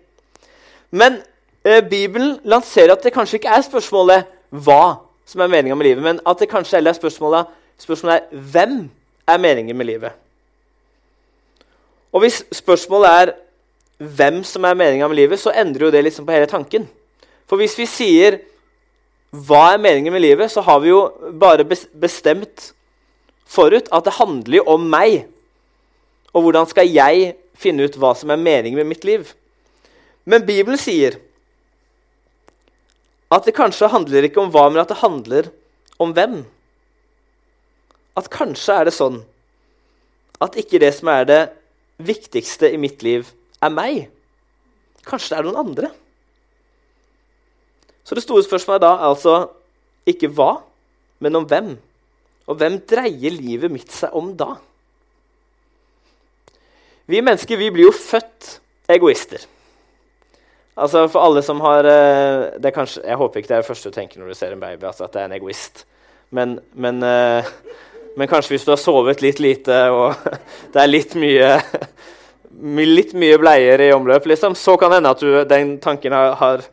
Men 0.91 1.21
uh, 1.69 1.81
Bibelen 1.91 2.39
lanserer 2.45 2.95
at 2.95 3.05
det 3.05 3.13
kanskje 3.13 3.37
ikke 3.41 3.53
er 3.53 3.67
spørsmålet 3.67 4.31
hva 4.51 5.05
som 5.29 5.45
er 5.45 5.53
meninga 5.53 5.77
med 5.77 5.87
livet, 5.91 6.03
men 6.03 6.23
at 6.27 6.41
det 6.41 6.49
kanskje 6.51 6.79
heller 6.79 6.95
er 6.95 6.99
spørsmålet, 6.99 7.53
spørsmålet 7.79 8.17
er 8.17 8.41
hvem 8.51 8.81
er 9.29 9.45
meningen 9.45 9.77
med 9.77 9.87
livet. 9.87 10.17
Og 12.13 12.25
hvis 12.25 12.41
spørsmålet 12.53 13.11
er 13.11 13.35
hvem 14.01 14.41
som 14.45 14.65
er 14.65 14.75
meninga 14.75 15.09
med 15.09 15.21
livet, 15.21 15.39
så 15.39 15.53
endrer 15.53 15.87
jo 15.87 15.93
det 15.93 16.05
liksom 16.05 16.27
på 16.27 16.33
hele 16.33 16.49
tanken. 16.51 16.89
For 17.47 17.61
hvis 17.61 17.77
vi 17.79 17.87
sier 17.87 18.41
hva 19.31 19.75
er 19.75 19.83
meningen 19.83 20.13
med 20.13 20.25
livet, 20.25 20.51
så 20.51 20.65
har 20.65 20.81
vi 20.83 20.91
jo 20.91 21.05
bare 21.39 21.67
bestemt 21.69 22.73
forut 23.51 23.91
at 23.91 24.07
det 24.07 24.17
handler 24.19 24.61
jo 24.61 24.67
om 24.77 24.87
meg. 24.93 25.25
Og 26.35 26.47
hvordan 26.47 26.69
skal 26.71 26.91
jeg 26.91 27.35
finne 27.59 27.87
ut 27.87 27.99
hva 27.99 28.15
som 28.17 28.31
er 28.31 28.41
meningen 28.41 28.79
med 28.79 28.89
mitt 28.93 29.07
liv? 29.09 29.33
Men 30.25 30.47
Bibelen 30.47 30.79
sier 30.81 31.19
at 33.31 33.47
det 33.47 33.55
kanskje 33.55 33.91
handler 33.91 34.27
ikke 34.27 34.43
om 34.43 34.51
hva, 34.55 34.69
men 34.71 34.83
at 34.83 34.91
det 34.91 35.03
handler 35.03 35.51
om 36.03 36.15
hvem. 36.15 36.41
At 38.19 38.31
kanskje 38.33 38.79
er 38.81 38.89
det 38.89 38.95
sånn 38.97 39.21
at 40.41 40.57
ikke 40.59 40.81
det 40.81 40.93
som 40.97 41.11
er 41.13 41.27
det 41.29 41.41
viktigste 42.01 42.71
i 42.73 42.79
mitt 42.81 43.03
liv, 43.05 43.29
er 43.61 43.73
meg. 43.75 44.07
Kanskje 45.05 45.35
det 45.35 45.39
er 45.41 45.47
noen 45.47 45.61
andre. 45.61 45.91
Så 48.05 48.17
det 48.17 48.25
store 48.25 48.43
spørsmålet 48.47 48.83
da 48.83 48.95
er 48.97 49.11
altså 49.11 49.35
ikke 50.09 50.31
hva, 50.33 50.63
men 51.21 51.37
om 51.37 51.47
hvem. 51.47 51.75
Og 52.51 52.59
hvem 52.59 52.81
dreier 52.91 53.35
livet 53.35 53.71
mitt 53.71 53.93
seg 53.95 54.15
om 54.19 54.33
da? 54.39 54.57
Vi 57.11 57.23
mennesker 57.23 57.59
vi 57.59 57.71
blir 57.75 57.89
jo 57.89 57.95
født 57.95 58.57
egoister. 58.91 59.45
Altså 60.81 61.05
For 61.11 61.23
alle 61.23 61.43
som 61.45 61.61
har 61.65 61.87
eh, 61.91 62.71
kanskje, 62.75 63.03
Jeg 63.07 63.19
håper 63.21 63.41
ikke 63.41 63.51
det 63.51 63.57
er 63.57 63.63
det 63.63 63.69
første 63.69 63.91
du 63.91 63.97
tenker 63.97 64.21
når 64.21 64.33
du 64.33 64.39
ser 64.39 64.55
en 64.55 64.63
baby. 64.63 64.87
altså 64.87 65.07
at 65.07 65.15
det 65.15 65.23
er 65.23 65.31
en 65.31 65.39
egoist. 65.39 65.85
Men, 66.31 66.59
men, 66.75 67.03
eh, 67.03 67.47
men 68.17 68.31
kanskje 68.31 68.55
hvis 68.55 68.67
du 68.67 68.75
har 68.75 68.83
sovet 68.83 69.23
litt 69.23 69.43
lite 69.43 69.81
og 69.91 70.15
det 70.73 70.83
er 70.83 70.91
litt 70.91 71.17
mye, 71.19 71.51
litt 72.87 73.15
mye 73.19 73.39
bleier 73.43 73.83
i 73.83 73.93
omløp, 73.95 74.27
liksom, 74.31 74.55
så 74.55 74.77
kan 74.79 74.91
det 74.91 75.01
hende 75.01 75.15
at 75.15 75.25
du, 75.25 75.33
den 75.51 75.75
tanken 75.83 76.15
har, 76.15 76.65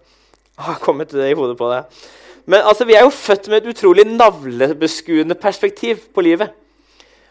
har 0.57 0.79
kommet 0.85 1.13
i 1.13 1.33
hodet 1.37 1.57
på 1.57 1.69
deg. 1.73 2.05
Men 2.47 2.63
altså, 2.63 2.87
vi 2.87 2.95
er 2.95 3.03
jo 3.05 3.13
født 3.13 3.49
med 3.51 3.61
et 3.61 3.73
utrolig 3.73 4.05
navlebeskuende 4.07 5.35
perspektiv 5.35 5.99
på 6.15 6.23
livet. 6.23 6.53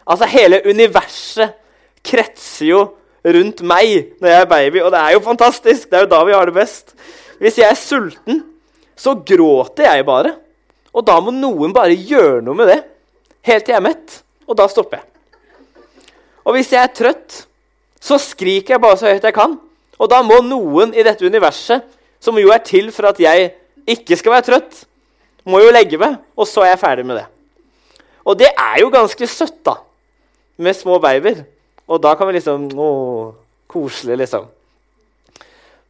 Altså, 0.07 0.29
Hele 0.29 0.61
universet 0.65 1.55
kretser 2.05 2.69
jo 2.69 2.83
rundt 3.25 3.63
meg 3.65 4.13
når 4.21 4.29
jeg 4.29 4.41
er 4.41 4.51
baby, 4.51 4.83
og 4.85 4.91
det 4.93 4.99
er 4.99 5.15
jo 5.15 5.23
fantastisk. 5.25 5.89
Det 5.89 5.97
er 5.97 6.05
jo 6.05 6.11
da 6.13 6.21
vi 6.27 6.35
har 6.37 6.45
det 6.47 6.55
best. 6.55 6.93
Hvis 7.41 7.57
jeg 7.57 7.69
er 7.69 7.79
sulten, 7.79 8.43
så 8.97 9.15
gråter 9.17 9.89
jeg 9.89 10.05
bare. 10.05 10.35
Og 10.93 11.05
da 11.05 11.17
må 11.21 11.33
noen 11.33 11.73
bare 11.75 11.97
gjøre 11.97 12.43
noe 12.45 12.57
med 12.57 12.71
det 12.71 12.83
helt 13.47 13.65
til 13.65 13.73
jeg 13.73 13.79
er 13.79 13.85
mett, 13.85 14.17
og 14.47 14.57
da 14.59 14.67
stopper 14.71 14.99
jeg. 14.99 15.05
Og 16.47 16.55
hvis 16.55 16.71
jeg 16.71 16.81
er 16.83 16.93
trøtt, 16.95 17.43
så 18.03 18.19
skriker 18.21 18.75
jeg 18.75 18.83
bare 18.83 18.99
så 18.99 19.09
høyt 19.09 19.25
jeg 19.27 19.35
kan. 19.35 19.57
Og 19.97 20.09
da 20.11 20.21
må 20.23 20.39
noen 20.45 20.93
i 20.95 21.03
dette 21.05 21.25
universet, 21.25 21.83
som 22.19 22.37
jo 22.39 22.51
er 22.53 22.63
til 22.65 22.91
for 22.95 23.09
at 23.09 23.19
jeg 23.21 23.51
ikke 23.87 24.17
skal 24.19 24.35
være 24.35 24.47
trøtt, 24.49 24.83
må 25.47 25.61
jo 25.63 25.73
legge 25.73 25.99
meg, 26.01 26.17
og 26.35 26.47
så 26.49 26.65
er 26.65 26.73
jeg 26.73 26.83
ferdig 26.83 27.05
med 27.07 27.21
det. 27.21 27.27
Og 28.27 28.35
det 28.39 28.49
er 28.51 28.81
jo 28.83 28.91
ganske 28.91 29.29
søtt, 29.31 29.61
da, 29.65 29.77
med 30.59 30.75
små 30.75 30.99
babyer. 30.99 31.45
Og 31.87 32.01
da 32.03 32.13
kan 32.19 32.27
vi 32.27 32.35
liksom 32.35 32.67
Å, 32.75 32.89
koselig, 33.71 34.17
liksom. 34.19 34.47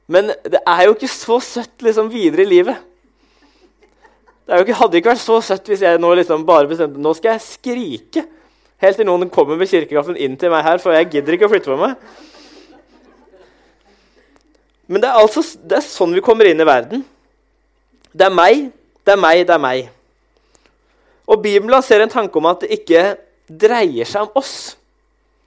Men 0.07 0.29
det 0.45 0.61
er 0.61 0.85
jo 0.85 0.93
ikke 0.95 1.09
så 1.11 1.39
søtt 1.43 1.83
liksom 1.83 2.11
videre 2.13 2.45
i 2.45 2.51
livet. 2.51 2.77
Det 4.47 4.61
ikke, 4.63 4.77
hadde 4.79 4.99
ikke 4.99 5.11
vært 5.11 5.25
så 5.25 5.41
søtt 5.43 5.67
hvis 5.67 5.83
jeg 5.83 5.99
nå 5.99 6.13
liksom 6.15 6.45
bare 6.47 6.69
bestemte 6.69 7.01
nå 7.03 7.11
skal 7.17 7.33
jeg 7.35 7.43
skrike 7.43 8.23
Helt 8.77 8.99
til 8.99 9.07
noen 9.09 9.25
kommer 9.33 9.57
med 9.57 9.67
kirkekaffen 9.71 10.19
inn 10.21 10.35
til 10.37 10.51
meg 10.53 10.61
her, 10.61 10.77
for 10.77 10.93
jeg 10.93 11.07
gidder 11.09 11.33
ikke 11.33 11.47
å 11.47 11.49
flytte 11.49 11.71
på 11.71 11.79
meg. 11.81 11.95
Men 14.85 15.01
det 15.01 15.09
er 15.09 15.17
altså 15.17 15.41
det 15.65 15.79
er 15.79 15.81
sånn 15.81 16.13
vi 16.13 16.21
kommer 16.21 16.45
inn 16.45 16.61
i 16.61 16.67
verden. 16.67 17.01
Det 18.13 18.27
er 18.27 18.35
meg, 18.37 18.67
det 19.07 19.15
er 19.15 19.21
meg, 19.21 19.45
det 19.47 19.55
er 19.55 19.63
meg. 19.63 19.87
Og 21.27 21.39
Bibelen 21.43 21.71
lanserer 21.71 22.03
en 22.03 22.11
tanke 22.11 22.39
om 22.39 22.47
at 22.49 22.63
det 22.63 22.75
ikke 22.75 23.03
dreier 23.47 24.07
seg 24.07 24.27
om 24.27 24.41
oss. 24.41 24.75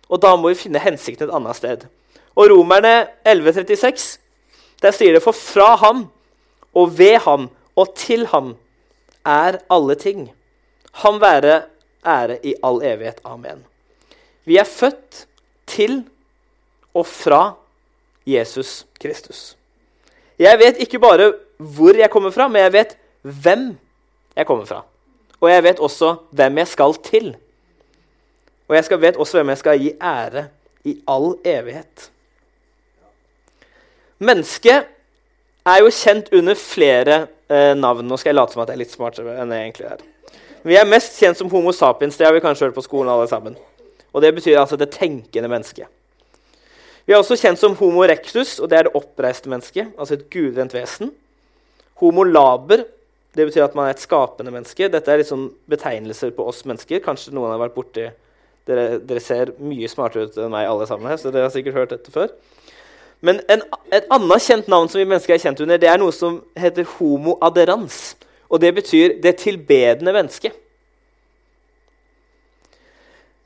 Og 0.09 0.21
da 0.23 0.33
må 0.37 0.51
vi 0.51 0.59
finne 0.63 0.81
hensikten 0.81 1.29
et 1.29 1.35
annet 1.37 1.59
sted. 1.59 1.85
Og 2.33 2.49
Romerne 2.53 2.95
11,36, 3.29 4.17
der 4.81 4.97
sier 4.97 5.17
det 5.17 5.23
for 5.25 5.37
fra 5.37 5.75
ham 5.83 6.07
og 6.73 6.95
ved 6.97 7.19
ham 7.27 7.51
og 7.77 7.93
til 8.01 8.25
ham 8.33 8.55
er 9.29 9.61
alle 9.69 9.97
ting. 10.01 10.31
Ham 11.05 11.21
være 11.21 11.63
ære 12.07 12.39
i 12.47 12.55
all 12.65 12.81
evighet. 12.81 13.21
Amen. 13.29 13.61
Vi 14.49 14.57
er 14.57 14.65
født 14.65 15.27
til 15.69 16.01
og 16.97 17.07
fra 17.07 17.43
Jesus 18.27 18.87
Kristus. 19.01 19.55
Jeg 20.41 20.59
vet 20.59 20.81
ikke 20.81 20.99
bare 20.99 21.33
hvor 21.61 21.97
jeg 21.97 22.11
kommer 22.11 22.33
fra, 22.33 22.49
men 22.49 22.63
jeg 22.63 22.73
vet 22.73 22.97
hvem 23.23 23.75
jeg 24.37 24.47
kommer 24.47 24.69
fra. 24.69 24.85
Og 25.41 25.51
jeg 25.51 25.65
vet 25.65 25.81
også 25.81 26.15
hvem 26.37 26.61
jeg 26.63 26.69
skal 26.69 26.95
til. 27.05 27.35
Og 28.69 28.77
jeg 28.77 29.01
vet 29.03 29.17
også 29.17 29.39
hvem 29.39 29.53
jeg 29.53 29.59
skal 29.59 29.81
gi 29.83 29.93
ære 29.97 30.47
i 30.85 30.97
all 31.09 31.35
evighet. 31.45 32.11
Mennesket 34.21 34.89
er 35.67 35.81
jo 35.81 35.93
kjent 35.93 36.29
under 36.37 36.57
flere 36.59 37.27
eh, 37.49 37.75
navn. 37.77 38.07
Nå 38.07 38.19
skal 38.21 38.31
jeg 38.31 38.39
late 38.39 38.55
som 38.55 38.63
at 38.63 38.71
jeg 38.71 38.79
er 38.79 38.83
litt 38.83 38.95
smartere 38.95 39.37
enn 39.41 39.55
jeg 39.55 39.69
egentlig 39.69 39.89
er. 39.89 40.05
Vi 40.63 40.77
er 40.77 40.89
mest 40.89 41.17
kjent 41.17 41.39
som 41.41 41.49
Homo 41.53 41.73
sapiens. 41.73 42.19
Det 42.19 42.27
har 42.27 42.35
vi 42.37 42.43
kanskje 42.45 42.69
hørt 42.69 42.77
på 42.77 42.85
skolen 42.85 43.13
alle 43.13 43.29
sammen. 43.31 43.57
Og 44.13 44.23
Det 44.23 44.35
betyr 44.35 44.61
altså 44.61 44.77
det 44.77 44.91
tenkende 44.93 45.49
mennesket. 45.49 45.89
Vi 47.07 47.15
er 47.15 47.19
også 47.19 47.39
kjent 47.41 47.59
som 47.59 47.77
Homo 47.79 48.05
rectus, 48.05 48.59
og 48.61 48.71
det 48.71 48.79
er 48.79 48.89
det 48.89 48.95
oppreiste 48.95 49.49
mennesket. 49.49 49.95
Altså 49.99 50.15
et 50.15 50.29
gudvendt 50.31 50.75
vesen. 50.75 51.15
Homo 52.03 52.23
laber, 52.23 52.85
det 53.37 53.47
betyr 53.47 53.65
at 53.65 53.77
man 53.79 53.87
er 53.87 53.95
et 53.95 54.03
skapende 54.03 54.53
menneske. 54.53 54.89
Dette 54.91 55.13
er 55.13 55.21
liksom 55.23 55.51
betegnelser 55.71 56.33
på 56.35 56.47
oss 56.51 56.65
mennesker. 56.67 57.03
Kanskje 57.05 57.35
noen 57.37 57.53
har 57.53 57.61
vært 57.63 57.77
borti 57.77 58.09
dere, 58.69 58.99
dere, 59.07 59.23
ser 59.23 59.53
mye 59.63 59.89
smartere 59.91 60.29
ut 60.29 60.39
enn 60.39 60.51
meg, 60.53 60.69
alle 60.69 60.87
sammen 60.89 61.11
her, 61.11 61.19
så 61.21 61.33
dere 61.33 61.49
har 61.49 61.55
sikkert 61.55 61.79
hørt 61.79 61.95
dette 61.95 62.15
før. 62.15 62.33
Men 63.25 63.41
en, 63.53 63.63
et 63.93 64.09
annet 64.13 64.45
kjent 64.45 64.69
navn 64.73 64.89
som 64.89 65.01
vi 65.01 65.07
mennesker 65.09 65.37
er 65.37 65.43
kjent 65.43 65.63
under, 65.63 65.81
det 65.81 65.91
er 65.91 66.01
noe 66.01 66.15
som 66.15 66.41
heter 66.59 66.89
homo 66.97 67.37
aderans. 67.45 68.15
Og 68.51 68.63
det 68.63 68.73
betyr 68.81 69.19
det 69.23 69.37
tilbedende 69.43 70.15
mennesket. 70.17 70.57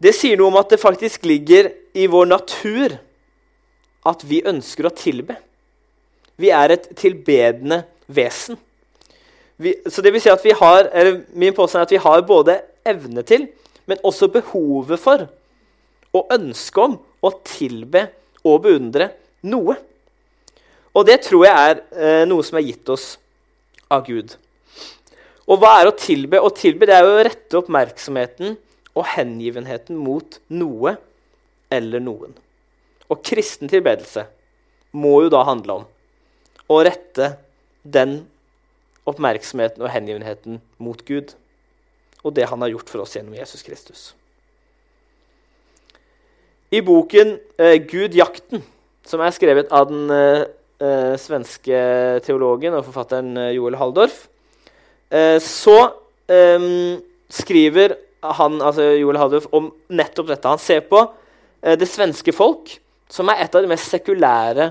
Det 0.00 0.12
sier 0.16 0.38
noe 0.38 0.52
om 0.52 0.60
at 0.60 0.72
det 0.72 0.82
faktisk 0.82 1.24
ligger 1.28 1.70
i 1.96 2.06
vår 2.10 2.28
natur 2.28 2.96
at 4.04 4.24
vi 4.28 4.42
ønsker 4.46 4.88
å 4.88 4.94
tilbe. 4.94 5.36
Vi 6.40 6.50
er 6.52 6.74
et 6.74 6.90
tilbedende 6.98 7.84
vesen. 8.10 8.58
Vi, 9.56 9.74
så 9.86 10.02
det 10.02 10.10
vil 10.14 10.22
si 10.22 10.32
at 10.32 10.42
vi 10.44 10.54
har, 10.58 10.88
eller 10.90 11.20
Min 11.32 11.54
påstand 11.54 11.82
er 11.82 11.88
at 11.88 11.94
vi 11.94 12.02
har 12.02 12.24
både 12.26 12.58
evne 12.86 13.22
til, 13.26 13.46
men 13.86 14.00
også 14.02 14.28
behovet 14.32 15.00
for 15.00 15.26
og 16.14 16.30
ønske 16.30 16.78
om 16.80 16.94
å 17.24 17.30
tilbe 17.42 18.06
og 18.46 18.60
beundre 18.66 19.08
noe. 19.50 19.74
Og 20.94 21.06
det 21.08 21.18
tror 21.26 21.46
jeg 21.46 21.70
er 21.70 21.80
eh, 21.90 22.26
noe 22.28 22.44
som 22.46 22.60
er 22.60 22.66
gitt 22.68 22.90
oss 22.92 23.06
av 23.90 24.04
Gud. 24.06 24.36
Og 25.50 25.58
hva 25.60 25.72
er 25.80 25.90
å 25.90 25.96
tilbe? 25.98 26.38
Å 26.38 26.52
tilbe 26.54 26.86
det 26.88 26.94
er 26.96 27.04
jo 27.04 27.16
å 27.16 27.24
rette 27.26 27.58
oppmerksomheten 27.58 28.54
og 28.94 29.08
hengivenheten 29.16 29.98
mot 29.98 30.38
noe 30.54 30.94
eller 31.74 32.02
noen. 32.02 32.36
Og 33.10 33.20
kristen 33.26 33.68
tilbedelse 33.68 34.28
må 34.94 35.18
jo 35.24 35.32
da 35.34 35.42
handle 35.48 35.80
om 35.80 35.90
å 36.70 36.78
rette 36.86 37.34
den 37.82 38.22
oppmerksomheten 39.08 39.82
og 39.84 39.92
hengivenheten 39.92 40.60
mot 40.82 41.02
Gud 41.06 41.34
og 42.24 42.32
det 42.36 42.48
han 42.48 42.62
har 42.64 42.72
gjort 42.72 42.90
for 42.90 43.04
oss 43.04 43.14
gjennom 43.16 43.36
Jesus 43.36 43.64
Kristus. 43.64 44.04
I 46.72 46.80
boken 46.82 47.36
eh, 47.60 47.76
'Gud 47.84 48.16
jakten' 48.16 48.64
som 49.04 49.20
er 49.20 49.34
skrevet 49.36 49.72
av 49.74 49.90
den 49.90 50.08
uh, 50.08 50.46
uh, 50.80 51.14
svenske 51.20 51.80
teologen 52.24 52.72
og 52.72 52.86
forfatteren 52.86 53.34
uh, 53.36 53.50
Joel 53.52 53.76
Halldorf, 53.80 54.24
så 55.44 55.76
um, 56.26 56.96
skriver 57.30 57.92
han, 58.24 58.56
altså 58.64 58.88
Joel 58.96 59.18
Halldorf 59.20 59.44
om 59.54 59.68
nettopp 59.94 60.32
dette. 60.32 60.48
Han 60.48 60.58
ser 60.58 60.80
på 60.88 61.04
det 61.62 61.86
svenske 61.86 62.32
folk, 62.34 62.72
som 63.12 63.30
er 63.30 63.44
et 63.44 63.54
av 63.54 63.62
de 63.62 63.70
mest 63.70 63.92
sekulære 63.92 64.66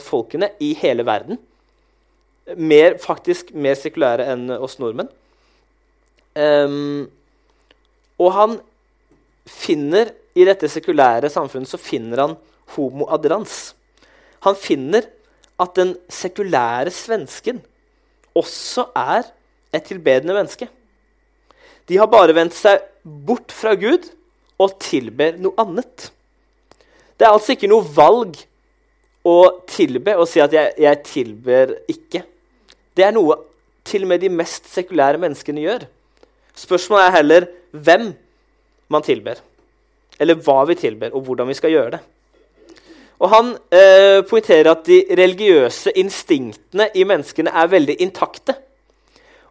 folkene 0.00 0.48
i 0.64 0.70
hele 0.78 1.04
verden. 1.04 1.36
Mer, 2.44 2.98
faktisk 3.00 3.54
mer 3.56 3.76
sekulære 3.80 4.26
enn 4.34 4.50
oss 4.58 4.76
nordmenn. 4.80 5.08
Um, 6.34 7.06
og 8.20 8.30
han 8.34 8.56
finner 9.48 10.10
i 10.34 10.44
dette 10.46 10.68
sekulære 10.70 11.30
samfunnet 11.32 11.70
så 11.70 11.80
finner 11.80 12.24
han 12.24 12.34
homo 12.74 13.06
aderans. 13.14 13.72
Han 14.44 14.58
finner 14.58 15.06
at 15.62 15.76
den 15.78 15.94
sekulære 16.10 16.92
svensken 16.92 17.62
også 18.34 18.88
er 18.98 19.30
et 19.74 19.86
tilbedende 19.86 20.34
menneske. 20.34 20.68
De 21.88 21.98
har 22.00 22.10
bare 22.10 22.34
vendt 22.34 22.56
seg 22.56 22.82
bort 23.04 23.52
fra 23.54 23.74
Gud 23.78 24.08
og 24.58 24.76
tilber 24.82 25.38
noe 25.38 25.54
annet. 25.60 26.10
Det 27.14 27.26
er 27.26 27.34
altså 27.34 27.54
ikke 27.54 27.70
noe 27.70 27.86
valg 27.94 28.40
å 29.24 29.38
tilbe 29.70 30.16
og 30.18 30.26
si 30.28 30.42
at 30.42 30.52
jeg, 30.54 30.74
jeg 30.82 31.02
tilber 31.06 31.76
ikke. 31.90 32.24
Det 32.94 33.04
er 33.06 33.14
noe 33.14 33.36
til 33.84 34.06
og 34.06 34.12
med 34.12 34.22
de 34.22 34.30
mest 34.32 34.68
sekulære 34.72 35.20
menneskene 35.20 35.64
gjør. 35.64 35.86
Spørsmålet 36.56 37.06
er 37.06 37.16
heller 37.18 37.46
hvem 37.74 38.12
man 38.92 39.02
tilber, 39.02 39.40
eller 40.20 40.38
hva 40.46 40.60
vi 40.68 40.76
tilber, 40.78 41.14
og 41.14 41.26
hvordan 41.26 41.50
vi 41.50 41.56
skal 41.58 41.74
gjøre 41.74 41.96
det. 41.96 42.02
Og 43.22 43.30
Han 43.30 43.54
eh, 43.72 44.20
poengterer 44.26 44.70
at 44.72 44.86
de 44.86 45.00
religiøse 45.16 45.92
instinktene 45.98 46.88
i 46.94 47.04
menneskene 47.08 47.52
er 47.54 47.70
veldig 47.72 47.96
intakte. 48.02 48.56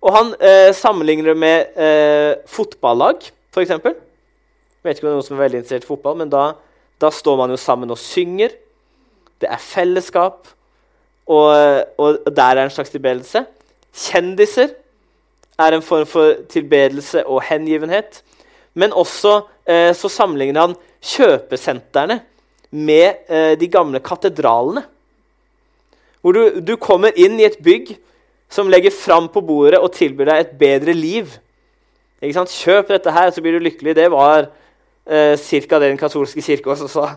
Og 0.04 0.16
Han 0.18 0.34
eh, 0.40 0.72
sammenligner 0.76 1.32
det 1.32 1.38
med 1.40 1.80
eh, 1.80 2.34
fotballag, 2.48 3.24
f.eks. 3.54 3.72
Jeg 3.72 4.90
vet 4.90 4.98
ikke 5.00 5.08
om 5.08 5.10
det 5.10 5.14
er 5.14 5.16
noen 5.16 5.28
som 5.28 5.38
er 5.38 5.46
veldig 5.46 5.62
interessert 5.62 5.88
i 5.88 5.92
fotball, 5.94 6.18
men 6.20 6.32
da, 6.32 6.50
da, 7.00 7.12
står 7.12 7.40
man 7.40 7.54
jo 7.54 7.60
sammen 7.60 7.94
og 7.94 8.00
synger. 8.00 8.52
Det 9.40 9.48
er 9.48 9.64
fellesskap, 9.64 10.50
og, 11.28 11.86
og 11.98 12.20
der 12.36 12.58
er 12.58 12.66
en 12.66 12.74
slags 12.74 12.92
tilbedelse. 12.94 13.46
Kjendiser 13.94 14.74
er 15.60 15.76
en 15.76 15.86
form 15.86 16.06
for 16.10 16.44
tilbedelse 16.50 17.26
og 17.26 17.44
hengivenhet. 17.48 18.24
Men 18.74 18.94
også 18.94 19.42
eh, 19.70 19.92
så 19.96 20.10
sammenligner 20.10 20.68
han 20.68 20.76
kjøpesentrene 21.04 22.20
med 22.74 23.30
eh, 23.30 23.54
de 23.60 23.70
gamle 23.70 24.02
katedralene. 24.04 24.86
Hvor 26.22 26.34
du, 26.34 26.60
du, 26.64 26.76
kommer 26.80 27.14
inn 27.20 27.36
i 27.40 27.46
et 27.46 27.60
bygg 27.64 27.94
som 28.54 28.70
legger 28.72 28.94
fram 28.96 29.28
på 29.30 29.44
bordet 29.44 29.82
og 29.82 29.92
tilbyr 29.94 30.32
deg 30.32 30.42
et 30.42 30.54
bedre 30.60 30.96
liv. 30.96 31.32
Kjøp 32.24 32.94
dette 32.94 33.12
her, 33.12 33.32
så 33.34 33.44
blir 33.44 33.58
du 33.58 33.66
lykkelig. 33.66 33.96
Det 33.98 34.08
var 34.14 34.48
eh, 35.06 35.36
ca. 35.36 35.80
det 35.80 35.90
den 35.90 36.00
katolske 36.00 36.42
kirke 36.42 36.72
også 36.72 36.88
sa 36.88 37.10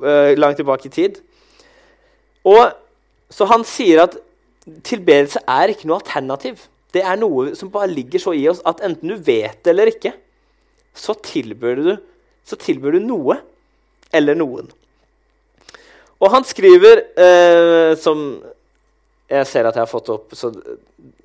eh, 0.00 0.32
langt 0.38 0.56
tilbake 0.56 0.88
i 0.88 0.94
tid. 0.94 1.20
Og, 2.44 2.72
så 3.34 3.48
han 3.50 3.66
sier 3.66 4.04
at 4.04 4.16
tilbedelse 4.86 5.42
er 5.50 5.72
ikke 5.72 5.88
noe 5.90 5.98
alternativ. 6.00 6.62
Det 6.94 7.02
er 7.02 7.18
noe 7.18 7.52
som 7.58 7.72
bare 7.74 7.90
ligger 7.90 8.22
så 8.22 8.34
i 8.36 8.46
oss 8.50 8.62
at 8.66 8.82
enten 8.86 9.10
du 9.10 9.16
vet 9.18 9.58
det 9.64 9.72
eller 9.74 9.90
ikke, 9.90 10.14
så 10.94 11.16
tilbyr 11.18 11.82
du, 11.82 11.92
så 12.46 12.58
tilbyr 12.60 12.96
du 12.96 13.02
noe 13.02 13.40
eller 14.14 14.38
noen. 14.38 14.70
Og 16.22 16.30
han 16.30 16.46
skriver, 16.46 17.02
eh, 17.18 17.96
som 17.98 18.38
jeg 19.28 19.50
ser 19.50 19.66
at 19.66 19.74
jeg 19.74 19.82
har 19.82 19.90
fått 19.90 20.12
opp, 20.14 20.36
så 20.38 20.52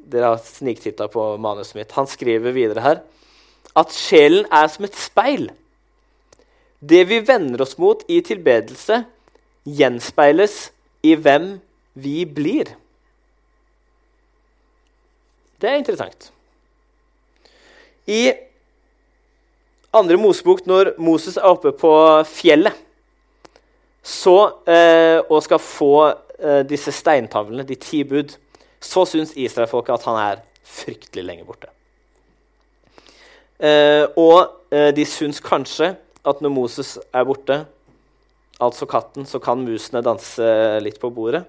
dere 0.10 0.34
har 0.34 0.42
sniktitta 0.42 1.08
på 1.12 1.30
manuset 1.42 1.78
mitt. 1.78 1.94
Han 1.94 2.10
skriver 2.10 2.56
videre 2.56 2.84
her 2.84 3.01
at 3.78 3.94
sjelen 3.94 4.48
er 4.50 4.68
som 4.72 4.88
et 4.88 4.98
speil. 4.98 5.50
Det 6.80 7.04
vi 7.10 7.20
vender 7.28 7.62
oss 7.62 7.78
mot 7.78 8.01
i 8.10 8.22
tilbedelse, 8.25 9.04
gjenspeiles 9.70 10.72
i 11.06 11.13
hvem 11.20 11.60
vi 12.03 12.24
blir. 12.25 12.74
Det 15.60 15.70
er 15.70 15.79
interessant. 15.79 16.29
I 18.08 18.32
andre 19.94 20.18
Mosebok, 20.18 20.63
når 20.70 20.94
Moses 21.01 21.38
er 21.38 21.50
oppe 21.50 21.74
på 21.75 21.91
fjellet 22.29 22.86
så, 24.10 24.38
eh, 24.65 25.20
og 25.27 25.44
skal 25.44 25.60
få 25.62 25.94
eh, 26.39 26.62
disse 26.65 26.94
steintavlene, 26.96 27.65
de 27.68 27.75
ti 27.75 28.03
bud, 28.08 28.32
så 28.79 29.03
syns 29.06 29.36
israelfolket 29.36 29.98
at 29.98 30.08
han 30.08 30.20
er 30.22 30.41
fryktelig 30.63 31.25
lenge 31.25 31.46
borte. 31.46 31.68
Eh, 33.60 34.08
og 34.15 34.72
eh, 34.72 34.89
de 34.96 35.06
syns 35.06 35.44
kanskje 35.44 35.91
at 36.25 36.41
når 36.41 36.53
Moses 36.56 36.96
er 37.12 37.27
borte, 37.27 37.60
altså 38.60 38.88
katten, 38.89 39.27
så 39.27 39.39
kan 39.44 39.62
musene 39.63 40.01
danse 40.03 40.48
litt 40.84 41.00
på 41.01 41.12
bordet. 41.12 41.44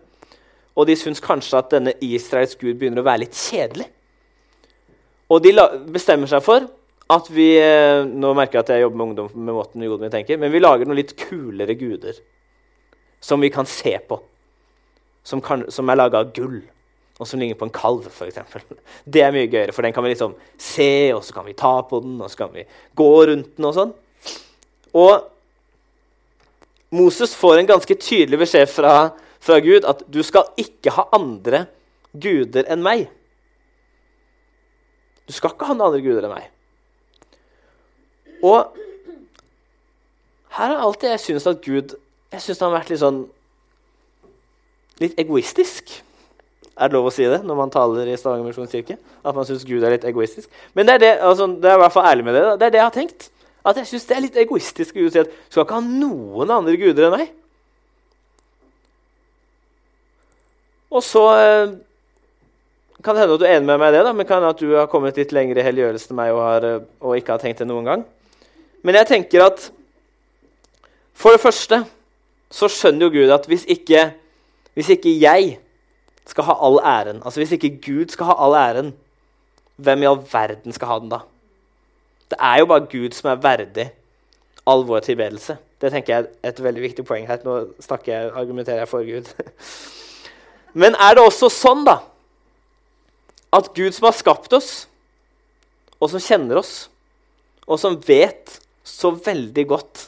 Og 0.81 0.89
de 0.89 0.97
syns 0.97 1.21
kanskje 1.21 1.61
at 1.61 1.73
denne 1.75 1.93
Israels 2.01 2.57
gud 2.57 2.79
begynner 2.81 3.03
å 3.03 3.09
være 3.11 3.27
litt 3.27 3.37
kjedelig. 3.37 3.87
Og 5.31 5.43
de 5.45 5.53
bestemmer 5.93 6.31
seg 6.31 6.43
for 6.43 6.65
at 7.11 7.29
vi 7.35 7.53
eh, 7.59 8.07
Nå 8.07 8.33
merker 8.39 8.61
jeg 8.61 8.65
at 8.65 8.73
jeg 8.75 8.85
jobber 8.85 8.99
med 8.99 9.09
ungdom 9.11 9.31
med 9.35 9.57
måten 9.57 9.85
Jodmi 9.85 10.11
tenker, 10.13 10.39
men 10.41 10.53
vi 10.53 10.63
lager 10.63 10.89
noen 10.89 10.99
litt 10.99 11.17
kulere 11.19 11.77
guder 11.79 12.19
som 13.21 13.43
vi 13.43 13.51
kan 13.53 13.69
se 13.69 13.93
på. 14.09 14.17
Som, 15.27 15.43
kan, 15.45 15.67
som 15.69 15.91
er 15.93 15.99
laga 16.01 16.23
av 16.23 16.31
gull, 16.33 16.63
og 17.21 17.29
som 17.29 17.43
ligner 17.43 17.59
på 17.59 17.67
en 17.69 17.75
kalv, 17.75 18.07
f.eks. 18.09 18.39
Det 19.13 19.21
er 19.21 19.35
mye 19.35 19.51
gøyere, 19.51 19.75
for 19.77 19.85
den 19.85 19.93
kan 19.93 20.07
vi 20.07 20.15
liksom 20.15 20.33
se, 20.57 21.13
og 21.13 21.21
så 21.27 21.37
kan 21.37 21.45
vi 21.45 21.59
ta 21.59 21.75
på 21.85 22.01
den, 22.01 22.17
og 22.23 22.33
så 22.33 22.47
kan 22.47 22.55
vi 22.55 22.65
gå 22.97 23.11
rundt 23.29 23.51
den 23.59 23.69
og 23.69 23.77
sånn. 23.77 23.93
Og 24.97 25.29
Moses 26.97 27.37
får 27.37 27.61
en 27.61 27.69
ganske 27.69 27.99
tydelig 28.01 28.41
beskjed 28.41 28.73
fra, 28.73 28.95
fra 29.41 29.59
Gud 29.65 29.87
at 29.89 30.05
du 30.13 30.21
skal 30.27 30.51
ikke 30.61 30.93
ha 30.97 31.07
andre 31.17 31.65
guder 32.13 32.69
enn 32.71 32.85
meg. 32.85 33.09
Du 35.29 35.35
skal 35.37 35.55
ikke 35.55 35.69
ha 35.69 35.77
noen 35.77 35.89
andre 35.89 36.05
guder 36.05 36.27
enn 36.27 36.35
meg. 36.35 36.51
Og 38.45 38.77
her 40.57 40.73
er 40.73 40.83
alltid 40.83 41.13
jeg 41.13 41.25
syns 41.25 41.49
at 41.49 41.61
Gud 41.65 41.97
jeg 42.31 42.45
synes 42.45 42.61
han 42.63 42.71
har 42.71 42.81
vært 42.81 42.93
litt 42.93 43.03
sånn 43.03 43.25
litt 45.01 45.17
egoistisk. 45.19 45.91
Er 46.81 46.89
det 46.89 46.97
lov 46.97 47.09
å 47.11 47.13
si 47.13 47.27
det 47.29 47.41
når 47.45 47.59
man 47.59 47.73
taler 47.73 48.09
i 48.09 48.17
Stavanger 48.19 48.47
misjonskirke? 48.47 48.97
At 49.27 49.37
man 49.37 49.47
syns 49.49 49.67
Gud 49.69 49.83
er 49.85 49.97
litt 49.97 50.07
egoistisk? 50.09 50.49
Men 50.77 50.89
det 50.89 50.97
er, 50.97 51.03
det, 51.03 51.11
altså, 51.27 51.49
det 51.61 51.69
er 51.69 51.79
i 51.79 51.83
hvert 51.83 51.95
fall 51.95 52.09
ærlig 52.09 52.27
med 52.29 52.37
det. 52.37 52.45
Det 52.61 52.69
er 52.69 52.75
det 52.75 52.81
jeg 52.81 52.87
har 52.87 52.97
tenkt. 52.97 53.27
At 53.67 53.81
jeg 53.81 53.91
syns 53.91 54.07
det 54.09 54.17
er 54.17 54.25
litt 54.25 54.39
egoistisk 54.41 54.97
å 54.97 55.11
si 55.13 55.21
at 55.21 55.29
du 55.29 55.53
skal 55.53 55.67
ikke 55.67 55.81
ha 55.81 55.85
noen 55.85 56.55
andre 56.55 56.77
guder 56.81 57.09
enn 57.09 57.17
meg. 57.17 57.33
Og 60.91 61.05
så 61.07 61.23
eh, 61.39 61.73
kan 63.03 63.15
det 63.15 63.23
hende 63.23 63.37
at 63.37 63.43
du 63.43 63.47
er 63.47 63.57
enig 63.57 63.69
med 63.69 63.79
meg 63.81 63.93
i 63.93 63.97
det, 63.97 64.05
da, 64.07 64.15
men 64.17 64.27
kan 64.29 64.41
hende 64.41 64.55
at 64.55 64.63
du 64.63 64.75
har 64.75 64.89
kommet 64.91 65.19
litt 65.21 65.33
lenger 65.35 65.61
i 65.61 65.65
helliggjørelse 65.65 66.11
enn 66.11 66.19
meg 66.19 66.33
og, 66.35 66.43
har, 66.45 66.67
eh, 66.67 66.89
og 67.01 67.17
ikke 67.19 67.37
har 67.37 67.43
tenkt 67.43 67.63
det 67.63 67.69
noen 67.71 67.87
gang. 67.89 68.05
Men 68.83 68.99
jeg 68.99 69.11
tenker 69.11 69.47
at 69.47 69.69
for 71.21 71.37
det 71.37 71.43
første 71.43 71.83
så 72.51 72.69
skjønner 72.73 73.07
jo 73.07 73.15
Gud 73.21 73.35
at 73.35 73.47
hvis 73.47 73.67
ikke, 73.71 74.09
hvis 74.75 74.91
ikke 74.97 75.13
jeg 75.21 75.59
skal 76.27 76.49
ha 76.49 76.57
all 76.67 76.81
æren, 76.83 77.23
altså 77.25 77.43
hvis 77.43 77.55
ikke 77.57 77.77
Gud 77.85 78.13
skal 78.13 78.33
ha 78.33 78.37
all 78.43 78.57
æren, 78.59 78.93
hvem 79.81 80.03
i 80.03 80.09
all 80.11 80.21
verden 80.33 80.75
skal 80.77 80.91
ha 80.91 80.99
den 81.01 81.13
da? 81.13 81.23
Det 82.31 82.39
er 82.39 82.61
jo 82.61 82.69
bare 82.71 82.89
Gud 82.91 83.15
som 83.17 83.31
er 83.31 83.43
verdig 83.43 83.89
all 84.69 84.85
vår 84.87 85.07
tilbedelse. 85.07 85.57
Det 85.81 85.91
tenker 85.93 86.15
jeg 86.15 86.27
er 86.43 86.53
et 86.53 86.63
veldig 86.63 86.83
viktig 86.83 87.05
poeng 87.09 87.27
her. 87.27 87.41
Nå 87.45 87.57
snakker 87.81 88.13
jeg, 88.13 88.33
argumenterer 88.37 88.85
jeg 88.85 88.91
for 88.91 89.07
Gud. 89.07 89.33
Men 90.73 90.95
er 90.95 91.17
det 91.17 91.25
også 91.25 91.51
sånn 91.53 91.85
da, 91.87 91.99
at 93.51 93.73
Gud 93.75 93.95
som 93.97 94.07
har 94.09 94.17
skapt 94.17 94.53
oss, 94.55 94.71
og 95.99 96.13
som 96.13 96.23
kjenner 96.23 96.61
oss, 96.61 96.89
og 97.67 97.81
som 97.83 97.99
vet 98.07 98.59
så 98.87 99.13
veldig 99.15 99.65
godt 99.71 100.07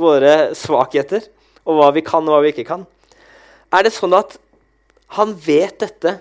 våre 0.00 0.52
svakheter, 0.56 1.24
og 1.64 1.78
hva 1.78 1.90
vi 1.96 2.02
kan 2.04 2.26
og 2.26 2.36
hva 2.36 2.42
vi 2.44 2.52
ikke 2.52 2.68
kan, 2.68 2.84
er 3.72 3.86
det 3.86 3.94
sånn 3.96 4.14
at 4.16 4.36
han 5.16 5.34
vet 5.44 5.78
dette, 5.80 6.18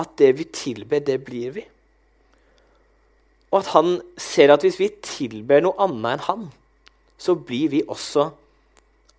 at 0.00 0.12
det 0.18 0.30
vi 0.38 0.46
tilber, 0.54 1.02
det 1.04 1.18
blir 1.26 1.54
vi? 1.58 1.64
Og 3.50 3.60
at 3.60 3.72
han 3.74 3.98
ser 4.20 4.52
at 4.54 4.62
hvis 4.64 4.78
vi 4.80 4.88
tilber 5.04 5.62
noe 5.64 5.76
annet 5.82 6.14
enn 6.14 6.26
han, 6.28 6.46
så 7.20 7.34
blir 7.36 7.72
vi 7.74 7.82
også 7.84 8.30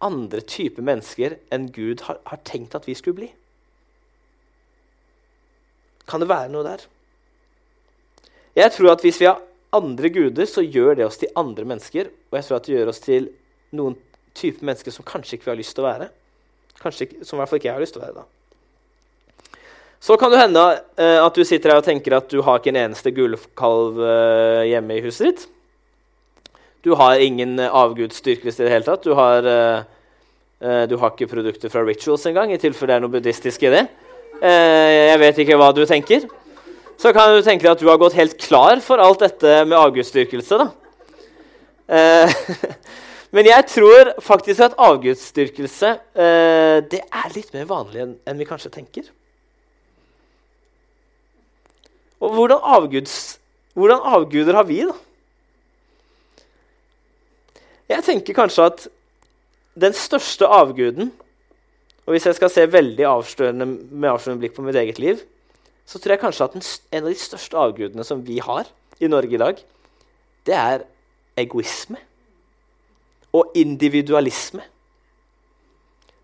andre 0.01 0.41
typer 0.41 0.85
mennesker 0.85 1.37
enn 1.53 1.67
Gud 1.75 2.01
har, 2.07 2.17
har 2.25 2.39
tenkt 2.47 2.75
at 2.77 2.87
vi 2.89 2.95
skulle 2.97 3.19
bli. 3.19 3.29
Kan 6.09 6.23
det 6.23 6.29
være 6.31 6.51
noe 6.53 6.65
der? 6.65 6.83
Jeg 8.57 8.73
tror 8.75 8.93
at 8.95 9.05
hvis 9.05 9.21
vi 9.21 9.29
har 9.29 9.41
andre 9.71 10.09
guder, 10.11 10.47
så 10.49 10.63
gjør 10.63 10.97
det 10.99 11.05
oss 11.07 11.19
til 11.21 11.31
andre 11.39 11.65
mennesker. 11.67 12.11
Og 12.31 12.39
jeg 12.39 12.47
tror 12.47 12.59
at 12.59 12.67
det 12.67 12.75
gjør 12.75 12.91
oss 12.91 13.03
til 13.03 13.29
noen 13.75 13.95
type 14.37 14.65
mennesker 14.65 14.93
som 14.93 15.07
kanskje 15.07 15.37
ikke 15.37 15.49
vi 15.49 15.53
har 15.53 15.61
lyst 15.61 15.75
til 15.77 15.85
å 15.85 15.89
være. 15.89 16.11
Kanskje, 16.81 17.09
som 17.23 17.37
i 17.37 17.41
hvert 17.41 17.51
fall 17.51 17.61
ikke 17.61 17.69
jeg 17.69 17.77
har 17.77 17.83
lyst 17.83 17.95
til 17.95 18.03
å 18.03 18.07
være 18.07 18.21
da. 18.21 18.27
Så 20.01 20.17
kan 20.17 20.31
det 20.33 20.41
hende 20.41 20.61
eh, 20.97 21.19
at 21.21 21.35
du 21.37 21.43
sitter 21.45 21.75
her 21.75 21.81
og 21.83 21.85
tenker 21.85 22.15
at 22.17 22.31
du 22.31 22.39
har 22.41 22.57
ikke 22.57 22.71
en 22.73 22.79
eneste 22.87 23.11
gullkalv 23.13 23.99
eh, 24.01 24.69
hjemme 24.71 24.97
i 24.97 25.03
huset 25.05 25.27
ditt. 25.29 25.43
Du 26.81 26.95
har 26.97 27.21
ingen 27.21 27.59
eh, 27.61 27.69
avgudsdyrkelse 27.69 28.63
i 28.63 28.65
det 28.65 28.73
hele 28.73 28.87
tatt. 28.87 29.05
Du 29.05 29.13
har, 29.13 29.45
du 30.89 30.95
har 30.97 31.13
ikke 31.13 31.29
produkter 31.29 31.69
fra 31.69 31.83
rituals 31.85 32.25
engang, 32.25 32.49
i 32.49 32.57
tilfelle 32.61 32.89
det 32.89 32.97
er 32.97 33.03
noe 33.05 33.13
buddhistisk 33.13 33.67
i 33.67 33.73
det. 33.75 33.83
Eh, 34.41 34.91
jeg 35.11 35.19
vet 35.21 35.41
ikke 35.43 35.57
hva 35.61 35.69
du 35.75 35.83
tenker. 35.85 36.25
Så 37.01 37.13
kan 37.13 37.33
du 37.33 37.41
tenke 37.45 37.65
deg 37.65 37.75
at 37.75 37.81
du 37.81 37.89
har 37.89 38.01
gått 38.01 38.17
helt 38.17 38.37
klar 38.41 38.81
for 38.81 39.01
alt 39.01 39.21
dette 39.21 39.61
med 39.65 39.77
avgudsdyrkelse. 39.77 40.69
Men 43.35 43.47
jeg 43.49 43.65
tror 43.67 44.13
faktisk 44.23 44.61
at 44.63 44.77
avgudsdyrkelse 44.79 45.89
det 46.87 47.01
er 47.01 47.33
litt 47.35 47.49
mer 47.51 47.65
vanlig 47.67 48.05
enn 48.05 48.39
vi 48.39 48.47
kanskje 48.47 48.71
tenker. 48.71 49.09
Og 52.21 52.35
hvordan, 52.37 52.61
avguds, 52.61 53.39
hvordan 53.73 54.05
avguder 54.13 54.55
har 54.55 54.67
vi, 54.69 54.83
da? 54.85 54.93
Jeg 57.91 58.05
tenker 58.05 58.37
kanskje 58.37 58.67
at 58.69 58.85
den 59.81 59.95
største 59.97 60.47
avguden 60.47 61.11
Og 62.07 62.15
hvis 62.15 62.25
jeg 62.27 62.37
skal 62.37 62.51
se 62.51 62.65
veldig 62.71 63.05
avslørende 63.07 63.67
med 63.67 64.09
avslørende 64.09 64.41
blikk 64.41 64.55
på 64.57 64.65
mitt 64.65 64.79
eget 64.79 64.99
liv, 65.01 65.21
så 65.85 65.99
tror 65.99 66.15
jeg 66.15 66.23
kanskje 66.23 66.47
at 66.47 66.55
en 66.57 67.03
av 67.03 67.09
de 67.09 67.19
største 67.19 67.59
avgudene 67.59 68.05
som 68.07 68.23
vi 68.25 68.39
har 68.43 68.69
i 69.01 69.09
Norge 69.11 69.35
i 69.35 69.41
dag, 69.41 69.61
det 70.47 70.57
er 70.57 70.85
egoisme 71.39 71.99
og 73.37 73.53
individualisme. 73.55 74.63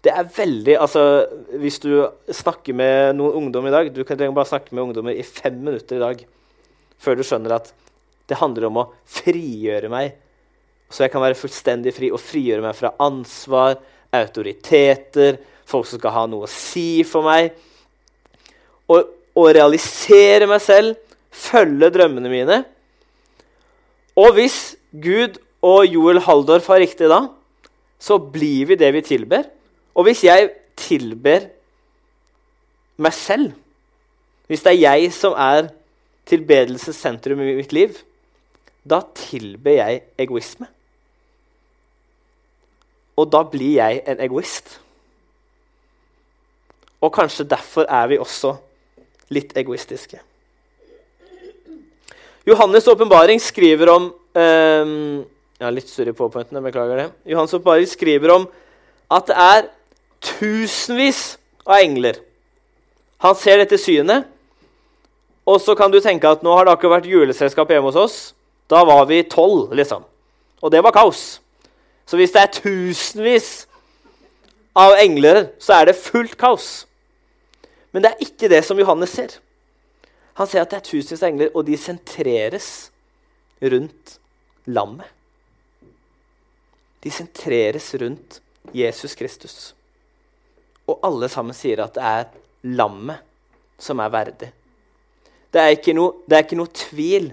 Det 0.03 0.13
er 0.13 0.29
veldig 0.29 0.75
altså, 0.77 1.01
Hvis 1.59 1.79
du 1.83 1.89
snakker 2.31 2.75
med 2.77 3.17
noen 3.17 3.33
ungdom 3.39 3.65
i 3.67 3.71
dag 3.73 3.89
Du 3.91 4.03
kan 4.05 4.19
bare 4.21 4.45
snakke 4.45 4.75
med 4.75 4.83
ungdommer 4.85 5.17
i 5.17 5.25
fem 5.25 5.57
minutter 5.57 5.97
i 5.97 6.03
dag 6.03 6.21
før 7.01 7.17
du 7.17 7.23
skjønner 7.25 7.55
at 7.57 7.71
det 8.29 8.39
handler 8.39 8.67
om 8.67 8.79
å 8.81 8.85
frigjøre 9.07 9.89
meg, 9.91 10.15
så 10.89 11.05
jeg 11.05 11.13
kan 11.13 11.21
være 11.23 11.37
fullstendig 11.37 11.93
fri 11.95 12.09
og 12.09 12.19
frigjøre 12.19 12.63
meg 12.65 12.73
fra 12.75 12.89
ansvar, 13.05 13.77
autoriteter, 14.17 15.37
folk 15.67 15.87
som 15.89 15.99
skal 15.99 16.15
ha 16.15 16.23
noe 16.29 16.47
å 16.47 16.51
si 16.51 17.03
for 17.07 17.27
meg. 17.27 17.51
Og, 18.87 19.11
og 19.37 19.49
realisere 19.55 20.47
meg 20.49 20.63
selv, 20.63 20.95
følge 21.31 21.91
drømmene 21.93 22.31
mine. 22.31 22.61
Og 24.17 24.33
hvis 24.37 24.77
Gud 24.91 25.37
og 25.65 25.85
Joel 25.85 26.21
Haldorf 26.25 26.69
har 26.71 26.81
riktig 26.81 27.09
da, 27.11 27.27
så 27.99 28.17
blir 28.21 28.71
vi 28.71 28.77
det 28.79 28.89
vi 28.95 29.03
tilber. 29.05 29.45
Og 29.97 30.07
hvis 30.07 30.23
jeg 30.25 30.51
tilber 30.77 31.49
meg 33.01 33.13
selv, 33.13 33.51
hvis 34.47 34.63
det 34.63 34.73
er 34.73 34.83
jeg 34.85 35.11
som 35.13 35.35
er 35.37 35.69
tilbedelsessentrum 36.27 37.41
i 37.43 37.55
mitt 37.59 37.73
liv, 37.75 37.97
da 38.87 39.01
tilber 39.15 39.79
jeg 39.79 40.01
egoisme. 40.17 40.69
Og 43.17 43.31
da 43.33 43.41
blir 43.49 43.79
jeg 43.79 44.03
en 44.07 44.21
egoist. 44.23 44.77
Og 47.01 47.13
kanskje 47.13 47.45
derfor 47.47 47.85
er 47.89 48.07
vi 48.09 48.19
også 48.21 48.55
litt 49.33 49.53
egoistiske. 49.57 50.19
Johannes' 52.47 52.87
åpenbaring 52.87 53.41
skriver 53.43 53.91
om 53.91 54.07
um, 54.13 55.25
ja, 55.59 55.71
Litt 55.73 55.89
surre 55.91 56.13
på 56.15 56.29
beklager 56.31 56.95
det. 57.01 57.07
Johannes' 57.27 57.57
åpenbaring 57.57 57.89
skriver 57.89 58.33
om 58.37 58.47
at 59.11 59.27
det 59.27 59.35
er 59.35 59.67
tusenvis 60.23 61.37
av 61.67 61.81
engler. 61.81 62.21
Han 63.23 63.35
ser 63.35 63.59
dette 63.59 63.79
synet, 63.81 64.27
og 65.47 65.61
så 65.63 65.75
kan 65.75 65.91
du 65.91 65.99
tenke 66.03 66.29
at 66.29 66.43
nå 66.43 66.53
har 66.55 66.67
det 66.67 66.75
akkurat 66.75 66.99
vært 66.99 67.11
juleselskap 67.11 67.69
hjemme 67.71 67.89
hos 67.89 67.99
oss. 67.99 68.17
Da 68.67 68.83
var 68.87 69.05
vi 69.07 69.21
tolv, 69.27 69.71
liksom. 69.75 70.03
Og 70.61 70.71
det 70.71 70.81
var 70.83 70.95
kaos. 70.95 71.39
Så 72.07 72.19
hvis 72.19 72.33
det 72.35 72.41
er 72.41 72.51
tusenvis 72.51 73.67
av 74.77 74.97
engler, 74.99 75.49
så 75.59 75.79
er 75.79 75.89
det 75.89 75.99
fullt 75.99 76.35
kaos. 76.39 76.86
Men 77.91 78.03
det 78.03 78.11
er 78.11 78.25
ikke 78.25 78.49
det 78.51 78.63
som 78.65 78.79
Johannes 78.79 79.13
ser. 79.15 79.37
Han 80.37 80.49
ser 80.49 80.63
at 80.63 80.71
det 80.71 80.79
er 80.81 80.85
tusenvis 80.85 81.23
av 81.23 81.31
engler, 81.31 81.53
og 81.55 81.65
de 81.65 81.77
sentreres 81.79 82.69
rundt 83.63 84.17
lammet. 84.69 85.07
De 87.03 87.13
sentreres 87.13 87.87
rundt 88.01 88.39
Jesus 88.75 89.15
Kristus. 89.17 89.57
Og 90.87 90.99
alle 91.05 91.29
sammen 91.31 91.55
sier 91.57 91.81
at 91.83 91.95
det 91.95 92.05
er 92.05 92.29
lammet 92.77 93.23
som 93.81 93.99
er 94.01 94.13
verdig. 94.13 94.51
Det 95.53 95.61
er 95.61 95.75
ikke 95.75 95.95
noe, 95.95 96.23
er 96.29 96.43
ikke 96.43 96.59
noe 96.59 96.73
tvil 96.75 97.31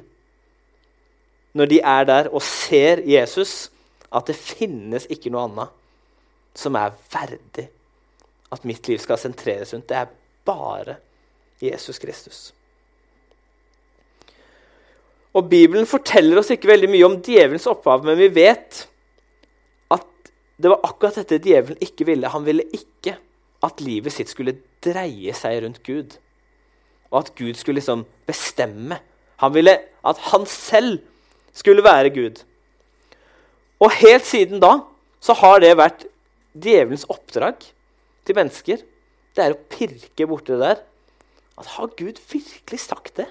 når 1.54 1.70
de 1.70 1.78
er 1.86 2.06
der 2.08 2.28
og 2.34 2.42
ser 2.42 3.02
Jesus, 3.06 3.70
at 4.14 4.26
det 4.26 4.34
finnes 4.38 5.06
ikke 5.10 5.30
noe 5.30 5.44
annet 5.48 6.58
som 6.58 6.74
er 6.78 6.94
verdig 7.12 7.68
at 8.54 8.66
mitt 8.66 8.86
liv 8.88 9.00
skal 9.02 9.18
sentreres 9.18 9.74
rundt. 9.74 9.88
Det 9.88 9.98
er 9.98 10.10
bare 10.46 10.98
Jesus 11.62 11.98
Kristus. 12.02 12.52
Og 15.34 15.48
Bibelen 15.50 15.86
forteller 15.86 16.38
oss 16.38 16.52
ikke 16.54 16.70
veldig 16.70 16.90
mye 16.92 17.06
om 17.08 17.16
djevelens 17.24 17.66
opphav, 17.70 18.04
men 18.06 18.18
vi 18.20 18.28
vet 18.36 18.84
at 19.94 20.30
det 20.62 20.70
var 20.70 20.84
akkurat 20.86 21.18
dette 21.18 21.40
djevelen 21.42 21.80
ikke 21.82 22.06
ville. 22.06 22.30
Han 22.30 22.46
ville 22.46 22.66
ikke 22.70 23.16
at 23.64 23.82
livet 23.82 24.14
sitt 24.14 24.30
skulle 24.30 24.58
dreie 24.84 25.34
seg 25.34 25.64
rundt 25.64 25.82
Gud, 25.86 26.14
og 27.10 27.24
at 27.24 27.34
Gud 27.38 27.58
skulle 27.58 27.80
liksom 27.80 28.04
bestemme. 28.28 29.00
Han 29.42 29.54
ville 29.56 29.74
at 30.06 30.22
han 30.30 30.46
selv 30.46 31.00
skulle 31.54 31.84
være 31.84 32.14
Gud. 32.14 32.42
Og 33.82 33.90
helt 33.98 34.26
siden 34.26 34.62
da 34.62 34.78
så 35.24 35.34
har 35.40 35.60
det 35.62 35.74
vært 35.80 36.06
djevelens 36.54 37.06
oppdrag 37.10 37.64
til 38.26 38.38
mennesker. 38.38 38.82
Det 39.34 39.42
er 39.42 39.54
å 39.54 39.62
pirke 39.70 40.28
borti 40.30 40.54
det 40.54 40.60
der. 40.62 40.82
At 41.58 41.70
har 41.76 41.90
Gud 41.98 42.20
virkelig 42.30 42.80
sagt 42.82 43.16
det? 43.18 43.28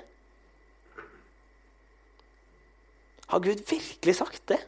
Har 3.32 3.42
Gud 3.44 3.64
virkelig 3.70 4.16
sagt 4.20 4.44
det? 4.52 4.60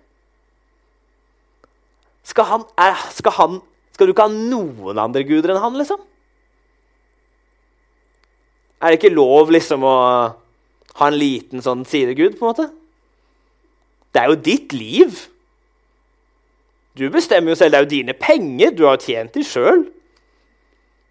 Skal, 2.26 2.48
han, 2.50 2.64
er, 2.82 2.98
skal, 3.14 3.36
han, 3.38 3.60
skal 3.94 4.08
du 4.08 4.16
ikke 4.16 4.26
ha 4.26 4.34
noen 4.34 5.00
andre 5.00 5.22
guder 5.28 5.54
enn 5.54 5.62
han, 5.62 5.76
liksom? 5.78 6.02
Er 8.82 8.92
det 8.92 9.00
ikke 9.00 9.14
lov 9.14 9.54
liksom 9.54 9.86
å 9.86 9.96
ha 10.96 11.08
en 11.12 11.20
liten 11.20 11.62
sånn 11.64 11.86
sidegud, 11.88 12.40
på 12.40 12.46
en 12.46 12.52
måte? 12.52 12.68
Det 14.16 14.24
er 14.24 14.32
jo 14.32 14.40
ditt 14.40 14.74
liv. 14.76 15.22
Du 16.96 17.06
bestemmer 17.12 17.52
jo 17.52 17.60
selv. 17.60 17.74
Det 17.74 17.80
er 17.80 17.86
jo 17.86 17.92
dine 17.92 18.16
penger. 18.16 18.72
Du 18.72 18.86
har 18.88 19.02
tjent 19.04 19.36
dem 19.36 19.44
sjøl. 19.44 19.84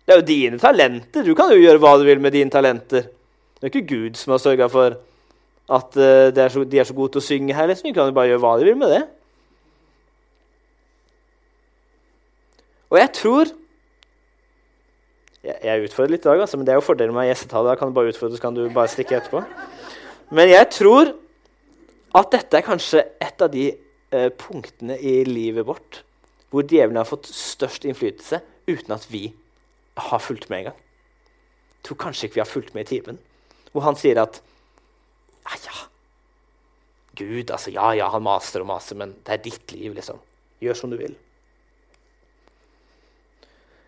Det 0.04 0.12
er 0.12 0.20
jo 0.20 0.28
dine 0.28 0.60
talenter. 0.60 1.24
Du 1.24 1.32
kan 1.36 1.52
jo 1.52 1.62
gjøre 1.62 1.80
hva 1.80 1.94
du 1.96 2.04
vil 2.04 2.20
med 2.20 2.34
dine 2.36 2.52
talenter. 2.52 3.06
Det 3.56 3.64
er 3.64 3.72
ikke 3.72 3.88
Gud 3.88 4.18
som 4.20 4.34
har 4.34 4.42
sørga 4.42 4.68
for 4.68 4.98
at 5.72 5.96
uh, 5.96 6.28
er 6.28 6.50
så, 6.52 6.64
de 6.68 6.80
er 6.80 6.84
så 6.84 6.96
gode 6.96 7.14
til 7.14 7.22
å 7.22 7.24
synge 7.24 7.56
her. 7.56 7.70
liksom. 7.70 7.88
De 7.88 7.94
kan 7.96 8.10
jo 8.10 8.16
bare 8.16 8.28
gjøre 8.34 8.42
hva 8.42 8.56
de 8.60 8.66
vil 8.68 8.76
med 8.76 8.92
det. 8.92 9.02
Og 12.92 13.00
jeg 13.00 13.12
tror 13.16 13.52
Jeg, 15.44 15.58
jeg 15.60 15.84
utfordrer 15.84 16.12
litt 16.14 16.22
i 16.24 16.28
dag, 16.30 16.40
altså, 16.40 16.56
men 16.56 16.64
det 16.64 16.72
er 16.72 16.78
jo 16.78 16.84
fordelen 16.86 17.12
med 17.12 17.26
gjestetale. 17.28 17.68
Da 17.68 17.76
kan 17.76 17.90
du 17.90 17.96
bare 17.96 18.08
utfordre, 18.08 18.38
så 18.38 18.40
kan 18.40 18.54
du 18.56 18.62
bare 18.72 18.88
stikke 18.88 19.18
etterpå. 19.18 19.42
Men 20.32 20.48
jeg 20.48 20.70
tror 20.72 21.10
at 22.16 22.30
dette 22.32 22.56
er 22.56 22.64
kanskje 22.64 23.02
et 23.20 23.44
av 23.44 23.50
de 23.52 23.66
eh, 23.68 24.30
punktene 24.40 24.96
i 24.96 25.18
livet 25.28 25.66
vårt 25.68 26.00
hvor 26.48 26.64
djevelen 26.64 26.96
har 26.96 27.08
fått 27.08 27.28
størst 27.28 27.84
innflytelse 27.84 28.40
uten 28.70 28.94
at 28.96 29.04
vi 29.10 29.26
har 29.96 30.18
fulgt 30.22 30.50
med 30.50 30.58
engang. 30.64 30.78
Tror 31.84 32.00
kanskje 32.00 32.28
ikke 32.28 32.38
vi 32.38 32.44
har 32.44 32.50
fulgt 32.50 32.74
med 32.74 32.86
i 32.86 32.96
timen. 32.96 33.18
Hvor 33.72 33.84
han 33.86 33.98
sier 33.98 34.20
at 34.22 34.40
ja, 35.44 35.58
ja. 35.66 35.82
Gud, 37.14 37.50
altså, 37.50 37.70
ja, 37.70 37.92
ja, 37.94 38.08
han 38.10 38.24
maser 38.24 38.64
og 38.64 38.66
maser, 38.72 38.98
men 38.98 39.12
det 39.26 39.36
er 39.36 39.42
ditt 39.44 39.72
liv, 39.74 39.92
liksom. 39.94 40.18
Gjør 40.62 40.78
som 40.78 40.90
du 40.90 40.96
vil. 40.98 41.14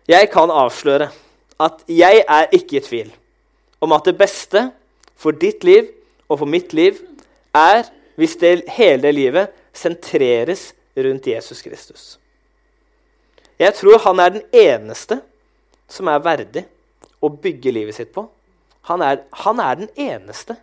Jeg 0.07 0.29
kan 0.31 0.51
avsløre 0.53 1.09
at 1.59 1.81
jeg 1.91 2.23
er 2.23 2.53
ikke 2.55 2.77
i 2.77 2.83
tvil 2.85 3.09
om 3.83 3.91
at 3.91 4.05
det 4.07 4.15
beste 4.17 4.69
for 5.17 5.35
ditt 5.35 5.65
liv 5.67 5.89
og 6.29 6.39
for 6.39 6.49
mitt 6.49 6.71
liv 6.77 7.01
er 7.55 7.89
hvis 8.17 8.37
det, 8.39 8.63
hele 8.73 9.11
livet 9.11 9.51
sentreres 9.75 10.71
rundt 10.97 11.27
Jesus 11.27 11.61
Kristus. 11.61 12.05
Jeg 13.59 13.73
tror 13.73 13.99
han 14.05 14.19
er 14.19 14.29
den 14.29 14.45
eneste 14.53 15.19
som 15.91 16.09
er 16.11 16.23
verdig 16.23 16.65
å 17.23 17.31
bygge 17.31 17.73
livet 17.73 17.97
sitt 17.97 18.13
på. 18.15 18.27
Han 18.91 19.03
er, 19.03 19.23
han 19.43 19.59
er 19.59 19.81
den 19.81 19.91
eneste 19.99 20.57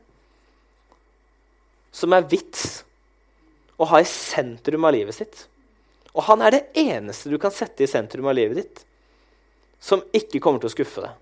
som 1.95 2.15
er 2.17 2.27
vits 2.27 2.83
å 3.79 3.87
ha 3.91 4.01
i 4.03 4.09
sentrum 4.09 4.87
av 4.87 4.95
livet 4.97 5.17
sitt. 5.17 5.45
Og 6.15 6.27
han 6.29 6.43
er 6.47 6.55
det 6.55 6.63
eneste 6.79 7.31
du 7.31 7.39
kan 7.43 7.55
sette 7.55 7.85
i 7.85 7.91
sentrum 7.91 8.27
av 8.31 8.37
livet 8.39 8.61
ditt, 8.61 8.83
som 9.83 10.03
ikke 10.15 10.41
kommer 10.43 10.63
til 10.63 10.71
å 10.71 10.75
skuffe 10.75 11.05
deg. 11.05 11.21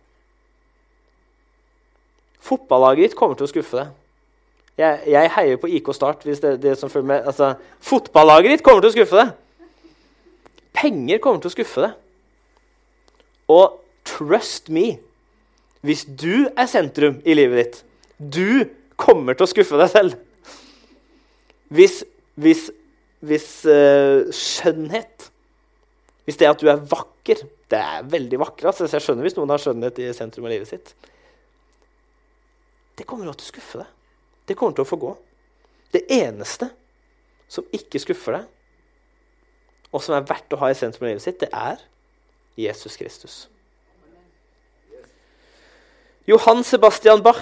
Fotballaget 2.43 3.11
ditt 3.11 3.19
kommer 3.19 3.38
til 3.38 3.47
å 3.47 3.53
skuffe 3.53 3.79
deg. 3.79 3.99
Jeg, 4.81 5.01
jeg 5.12 5.31
heier 5.37 5.61
på 5.61 5.69
IK 5.69 5.93
Start. 5.95 6.25
hvis 6.25 6.41
det, 6.41 6.57
det 6.62 6.77
som 6.81 6.91
følger 6.91 7.09
med. 7.09 7.27
Altså, 7.29 7.53
fotballaget 7.81 8.57
ditt 8.57 8.65
kommer 8.67 8.83
til 8.83 8.93
å 8.93 8.97
skuffe 8.97 9.21
deg. 9.21 9.33
Penger 10.73 11.21
kommer 11.23 11.43
til 11.43 11.53
å 11.53 11.55
skuffe 11.55 11.85
deg. 11.85 11.99
Og 13.53 13.82
Trust 14.09 14.71
me. 14.73 14.99
Hvis 15.83 16.05
du 16.07 16.47
er 16.47 16.69
sentrum 16.71 17.19
i 17.27 17.35
livet 17.35 17.59
ditt, 17.59 17.81
du 18.19 18.65
kommer 19.01 19.35
til 19.35 19.47
å 19.47 19.51
skuffe 19.51 19.79
deg 19.81 19.91
selv. 19.91 20.19
Hvis, 21.73 22.03
hvis, 22.38 22.69
hvis 23.25 23.49
uh, 23.65 24.29
skjønnhet 24.37 25.31
Hvis 26.27 26.37
det 26.37 26.51
at 26.51 26.61
du 26.61 26.69
er 26.69 26.83
vakker 26.85 27.41
Det 27.73 27.79
er 27.79 28.05
veldig 28.12 28.38
vakker. 28.43 28.69
Altså. 28.69 28.85
Jeg 28.85 29.03
skjønner 29.03 29.25
hvis 29.25 29.38
noen 29.38 29.55
har 29.55 29.62
skjønnhet 29.62 29.99
i 30.05 30.11
sentrum 30.15 30.47
av 30.47 30.53
livet 30.53 30.69
sitt. 30.69 30.93
Det 32.99 33.07
kommer 33.09 33.31
til 33.31 33.33
å 33.33 33.49
skuffe 33.49 33.81
deg. 33.81 33.88
Det 34.47 34.59
kommer 34.59 34.77
til 34.77 34.85
å 34.85 34.91
få 34.91 35.01
gå. 35.01 35.15
Det 35.93 36.05
eneste 36.12 36.69
som 37.53 37.67
ikke 37.75 38.01
skuffer 38.01 38.38
deg, 38.38 38.45
og 39.93 40.01
som 40.01 40.17
er 40.17 40.29
verdt 40.29 40.55
å 40.55 40.61
ha 40.62 40.71
i 40.73 40.77
sentrum 40.77 41.05
av 41.05 41.11
livet 41.12 41.25
sitt, 41.25 41.41
det 41.43 41.51
er 41.53 41.81
Jesus 42.57 42.97
Kristus. 43.01 43.35
Johan 46.29 46.63
Sebastian 46.65 47.23
Bach. 47.25 47.41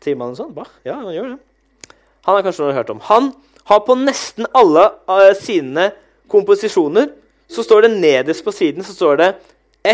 Sier 0.00 0.18
man 0.18 0.36
sånn? 0.38 0.52
Bach? 0.54 0.70
Ja, 0.86 1.00
han 1.00 1.14
gjør 1.14 1.32
det. 1.34 1.94
Han 2.26 2.36
har 2.36 2.44
kanskje 2.46 2.66
noen 2.66 2.78
hørt 2.78 2.92
om. 2.92 3.00
Han 3.08 3.32
har 3.70 3.82
på 3.86 3.96
nesten 3.98 4.46
alle 4.56 4.86
uh, 5.10 5.32
sine 5.38 5.90
komposisjoner 6.30 7.10
så 7.50 7.64
står 7.66 7.86
det 7.86 7.96
nederst 7.98 8.44
på 8.46 8.52
siden 8.54 8.86
så 8.86 8.94
står 8.94 9.18
det 9.18 9.30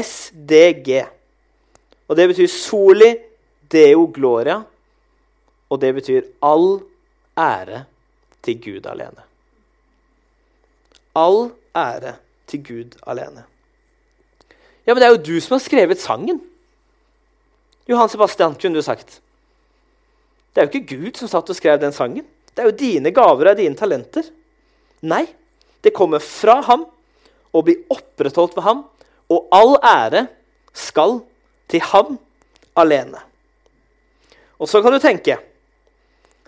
SDG. 0.05 1.07
Og 2.07 2.19
det 2.19 2.29
betyr 2.31 2.51
Soli 2.53 3.15
Deo 3.73 4.07
Gloria. 4.13 4.61
Og 5.73 5.81
det 5.83 5.95
betyr 5.97 6.29
all 6.45 6.83
ære 7.39 7.85
til 8.45 8.61
Gud 8.63 8.87
alene. 8.87 9.25
All 11.17 11.49
ære 11.75 12.19
til 12.47 12.63
Gud 12.63 12.99
alene. 13.07 13.47
Ja, 14.87 14.95
men 14.95 15.01
det 15.01 15.09
er 15.09 15.17
jo 15.17 15.25
du 15.27 15.41
som 15.41 15.57
har 15.57 15.65
skrevet 15.65 15.99
sangen. 15.99 16.39
Johan 17.87 18.11
Sebastian, 18.11 18.57
kunne 18.59 18.79
du 18.79 18.83
sagt. 18.83 19.21
Det 20.53 20.63
er 20.63 20.67
jo 20.67 20.73
ikke 20.73 20.97
Gud 20.97 21.21
som 21.21 21.31
satt 21.31 21.51
og 21.53 21.59
skrev 21.59 21.79
den 21.81 21.95
sangen. 21.95 22.25
Det 22.57 22.65
er 22.65 22.71
jo 22.71 22.79
dine 22.79 23.13
gaver 23.15 23.53
og 23.53 23.59
dine 23.59 23.77
talenter. 23.79 24.25
Nei, 25.07 25.27
det 25.85 25.95
kommer 25.95 26.23
fra 26.25 26.61
ham 26.67 26.87
og 27.53 27.67
blir 27.67 27.85
opprettholdt 27.93 28.57
ved 28.57 28.65
ham, 28.67 28.85
og 29.33 29.49
all 29.55 29.77
ære 29.85 30.27
skal 30.77 31.21
til 31.71 31.85
ham 31.93 32.17
alene. 32.77 33.21
Og 34.57 34.69
så 34.69 34.81
kan 34.83 34.95
du 34.95 35.01
tenke 35.03 35.37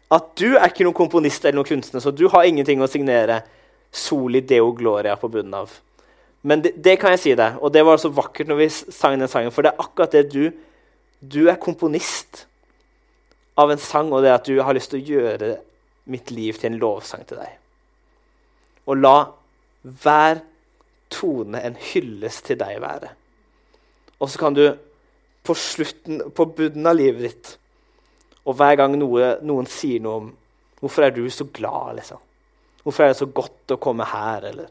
at 0.09 0.31
du 0.41 0.55
er 0.57 0.71
ikke 0.71 0.87
noen 0.87 0.97
komponist 0.97 1.45
eller 1.45 1.59
noen 1.61 1.69
kunstner, 1.69 2.01
så 2.01 2.13
du 2.13 2.27
har 2.33 2.49
ingenting 2.49 2.81
å 2.81 2.89
signere 2.89 3.43
Soli 3.93 4.41
Deo 4.45 4.73
Gloria 4.77 5.17
på 5.21 5.29
bunnen 5.33 5.57
av. 5.61 5.73
Men 6.49 6.63
det, 6.65 6.75
det 6.81 6.97
kan 7.01 7.13
jeg 7.13 7.21
si 7.21 7.35
deg, 7.37 7.59
og 7.61 7.73
det 7.75 7.85
var 7.85 8.01
så 8.01 8.11
vakkert 8.15 8.49
når 8.49 8.61
vi 8.63 8.69
sang 8.73 9.19
den 9.21 9.29
sangen, 9.29 9.53
for 9.53 9.65
det 9.65 9.75
er 9.75 9.85
akkurat 9.85 10.17
det 10.17 10.29
du 10.33 10.49
du 11.21 11.49
er 11.49 11.59
komponist 11.61 12.45
av 13.59 13.73
en 13.73 13.81
sang, 13.83 14.13
og 14.13 14.23
det 14.23 14.35
at 14.35 14.47
du 14.47 14.61
har 14.63 14.77
lyst 14.77 14.93
til 14.93 15.01
å 15.01 15.17
gjøre 15.17 15.55
mitt 16.09 16.31
liv 16.31 16.57
til 16.57 16.73
en 16.73 16.81
lovsang 16.81 17.25
til 17.29 17.41
deg. 17.41 17.57
Og 18.89 19.01
la 19.01 19.17
hver 19.83 20.43
tone 21.13 21.61
en 21.65 21.77
hyllest 21.91 22.47
til 22.49 22.61
deg 22.61 22.79
være. 22.83 23.11
Og 24.19 24.31
så 24.31 24.41
kan 24.41 24.57
du 24.57 24.65
på 25.45 25.57
slutten, 25.57 26.23
på 26.35 26.49
bunnen 26.57 26.89
av 26.89 26.97
livet 26.99 27.25
ditt, 27.25 27.53
og 28.49 28.57
hver 28.57 28.79
gang 28.81 28.95
noe, 28.97 29.37
noen 29.45 29.69
sier 29.69 30.03
noe 30.03 30.21
om 30.25 30.37
Hvorfor 30.79 31.03
er 31.03 31.11
du 31.11 31.25
så 31.27 31.43
glad, 31.51 31.97
liksom? 31.99 32.21
Hvorfor 32.85 33.03
er 33.03 33.09
det 33.11 33.17
så 33.19 33.27
godt 33.35 33.73
å 33.75 33.81
komme 33.83 34.05
her, 34.07 34.45
eller 34.47 34.69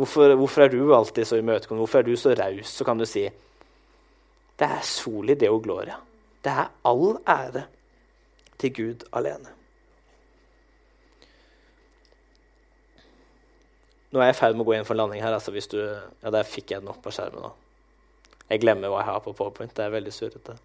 Hvorfor, 0.00 0.32
hvorfor 0.34 0.64
er 0.64 0.72
du 0.72 0.94
alltid 0.96 1.28
så 1.28 1.36
imøtekommende? 1.36 1.84
Hvorfor 1.84 2.00
er 2.00 2.06
du 2.08 2.16
så 2.16 2.32
raus? 2.34 2.72
Så 2.72 2.86
kan 2.88 2.98
du 2.98 3.04
si 3.06 3.26
det 4.60 4.68
er 4.68 4.84
soli 4.84 5.36
deo 5.40 5.58
gloria. 5.64 5.96
Det 6.44 6.52
er 6.52 6.68
all 6.88 7.16
ære 7.28 7.64
til 8.60 8.74
Gud 8.76 9.06
alene. 9.16 9.56
Nå 14.10 14.20
er 14.20 14.30
jeg 14.30 14.34
i 14.34 14.40
ferd 14.40 14.56
med 14.56 14.64
å 14.64 14.68
gå 14.68 14.74
inn 14.76 14.86
for 14.88 14.98
landing 14.98 15.22
her. 15.22 15.32
altså 15.32 15.52
hvis 15.54 15.70
du, 15.70 15.78
ja 15.78 16.30
Der 16.34 16.44
fikk 16.44 16.72
jeg 16.72 16.82
den 16.82 16.90
opp 16.90 17.02
på 17.02 17.12
skjermen 17.14 17.46
nå. 17.46 17.52
Jeg 18.50 18.60
glemmer 18.64 18.90
hva 18.90 19.04
jeg 19.04 19.10
har 19.12 19.20
på 19.22 19.34
PowerPoint. 19.38 19.72
Det 19.76 19.84
er 19.84 19.94
veldig 19.94 20.12
surrete. 20.12 20.56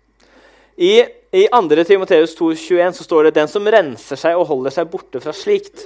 I, 0.75 1.05
i 1.31 1.45
2. 1.53 1.84
Timoteus 1.88 2.34
2,21 2.36 2.97
så 2.97 3.05
står 3.05 3.29
det 3.29 3.36
den 3.38 3.47
som 3.47 3.67
renser 3.69 4.19
seg 4.19 4.36
og 4.36 4.49
holder 4.49 4.73
seg 4.75 4.89
borte 4.91 5.21
fra 5.23 5.31
slikt, 5.31 5.86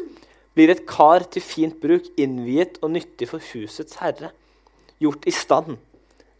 blir 0.58 0.72
et 0.74 0.86
kar 0.90 1.28
til 1.30 1.44
fint 1.46 1.76
bruk, 1.84 2.08
innviet 2.18 2.80
og 2.82 2.96
nyttig 2.96 3.28
for 3.30 3.44
husets 3.52 4.00
herre, 4.02 4.32
gjort 4.98 5.28
i 5.30 5.36
stand 5.36 5.78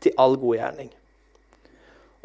til 0.02 0.16
all 0.18 0.40
god 0.40 0.58
gjerning. 0.58 0.90